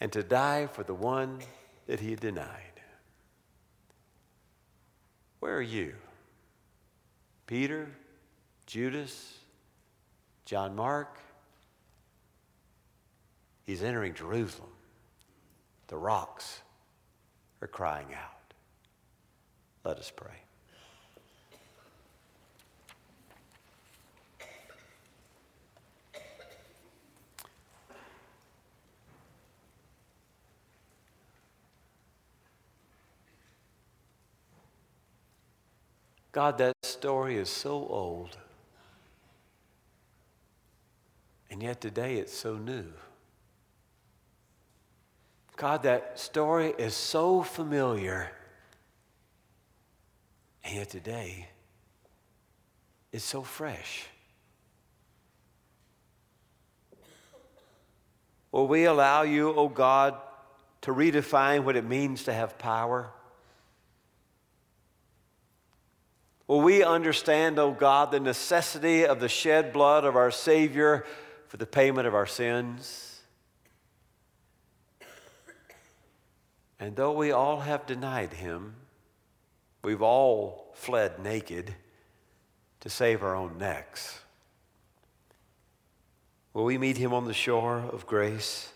and 0.00 0.10
to 0.10 0.24
die 0.24 0.66
for 0.66 0.82
the 0.82 0.92
one 0.92 1.38
that 1.86 2.00
he 2.00 2.10
had 2.10 2.20
denied. 2.20 2.80
Where 5.40 5.56
are 5.56 5.62
you? 5.62 5.94
Peter, 7.46 7.88
Judas, 8.66 9.38
John 10.44 10.74
Mark? 10.74 11.18
He's 13.64 13.82
entering 13.82 14.14
Jerusalem. 14.14 14.70
The 15.88 15.96
rocks 15.96 16.60
are 17.60 17.68
crying 17.68 18.08
out. 18.14 18.54
Let 19.84 19.98
us 19.98 20.10
pray. 20.14 20.43
God, 36.34 36.58
that 36.58 36.74
story 36.82 37.36
is 37.36 37.48
so 37.48 37.86
old. 37.88 38.36
And 41.48 41.62
yet 41.62 41.80
today 41.80 42.16
it's 42.16 42.36
so 42.36 42.56
new. 42.56 42.86
God, 45.56 45.84
that 45.84 46.18
story 46.18 46.74
is 46.76 46.92
so 46.92 47.44
familiar. 47.44 48.32
And 50.64 50.74
yet 50.74 50.90
today 50.90 51.46
it's 53.12 53.24
so 53.24 53.44
fresh. 53.44 54.06
Will 58.50 58.66
we 58.66 58.86
allow 58.86 59.22
you, 59.22 59.50
O 59.50 59.54
oh 59.54 59.68
God, 59.68 60.16
to 60.80 60.92
redefine 60.92 61.62
what 61.62 61.76
it 61.76 61.84
means 61.84 62.24
to 62.24 62.32
have 62.32 62.58
power? 62.58 63.12
Will 66.46 66.60
we 66.60 66.82
understand, 66.82 67.58
O 67.58 67.68
oh 67.68 67.72
God, 67.72 68.10
the 68.10 68.20
necessity 68.20 69.06
of 69.06 69.18
the 69.18 69.28
shed 69.28 69.72
blood 69.72 70.04
of 70.04 70.14
our 70.14 70.30
Savior 70.30 71.06
for 71.48 71.56
the 71.56 71.66
payment 71.66 72.06
of 72.06 72.14
our 72.14 72.26
sins? 72.26 73.20
And 76.78 76.96
though 76.96 77.12
we 77.12 77.32
all 77.32 77.60
have 77.60 77.86
denied 77.86 78.34
him, 78.34 78.74
we've 79.82 80.02
all 80.02 80.72
fled 80.74 81.18
naked 81.18 81.74
to 82.80 82.90
save 82.90 83.22
our 83.22 83.34
own 83.34 83.56
necks. 83.56 84.20
Will 86.52 86.64
we 86.64 86.76
meet 86.76 86.98
him 86.98 87.14
on 87.14 87.24
the 87.24 87.32
shore 87.32 87.78
of 87.90 88.06
grace 88.06 88.70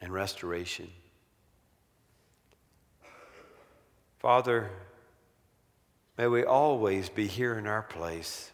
and 0.00 0.12
restoration? 0.12 0.90
Father, 4.18 4.70
May 6.18 6.26
we 6.26 6.42
always 6.42 7.08
be 7.08 7.28
here 7.28 7.56
in 7.56 7.68
our 7.68 7.82
place 7.82 8.50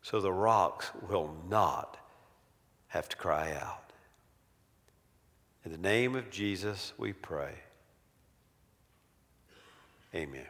so 0.00 0.20
the 0.20 0.32
rocks 0.32 0.90
will 1.08 1.34
not 1.48 1.98
have 2.86 3.08
to 3.08 3.16
cry 3.16 3.52
out. 3.52 3.92
In 5.64 5.72
the 5.72 5.78
name 5.78 6.14
of 6.14 6.30
Jesus, 6.30 6.92
we 6.96 7.12
pray. 7.12 7.54
Amen. 10.14 10.46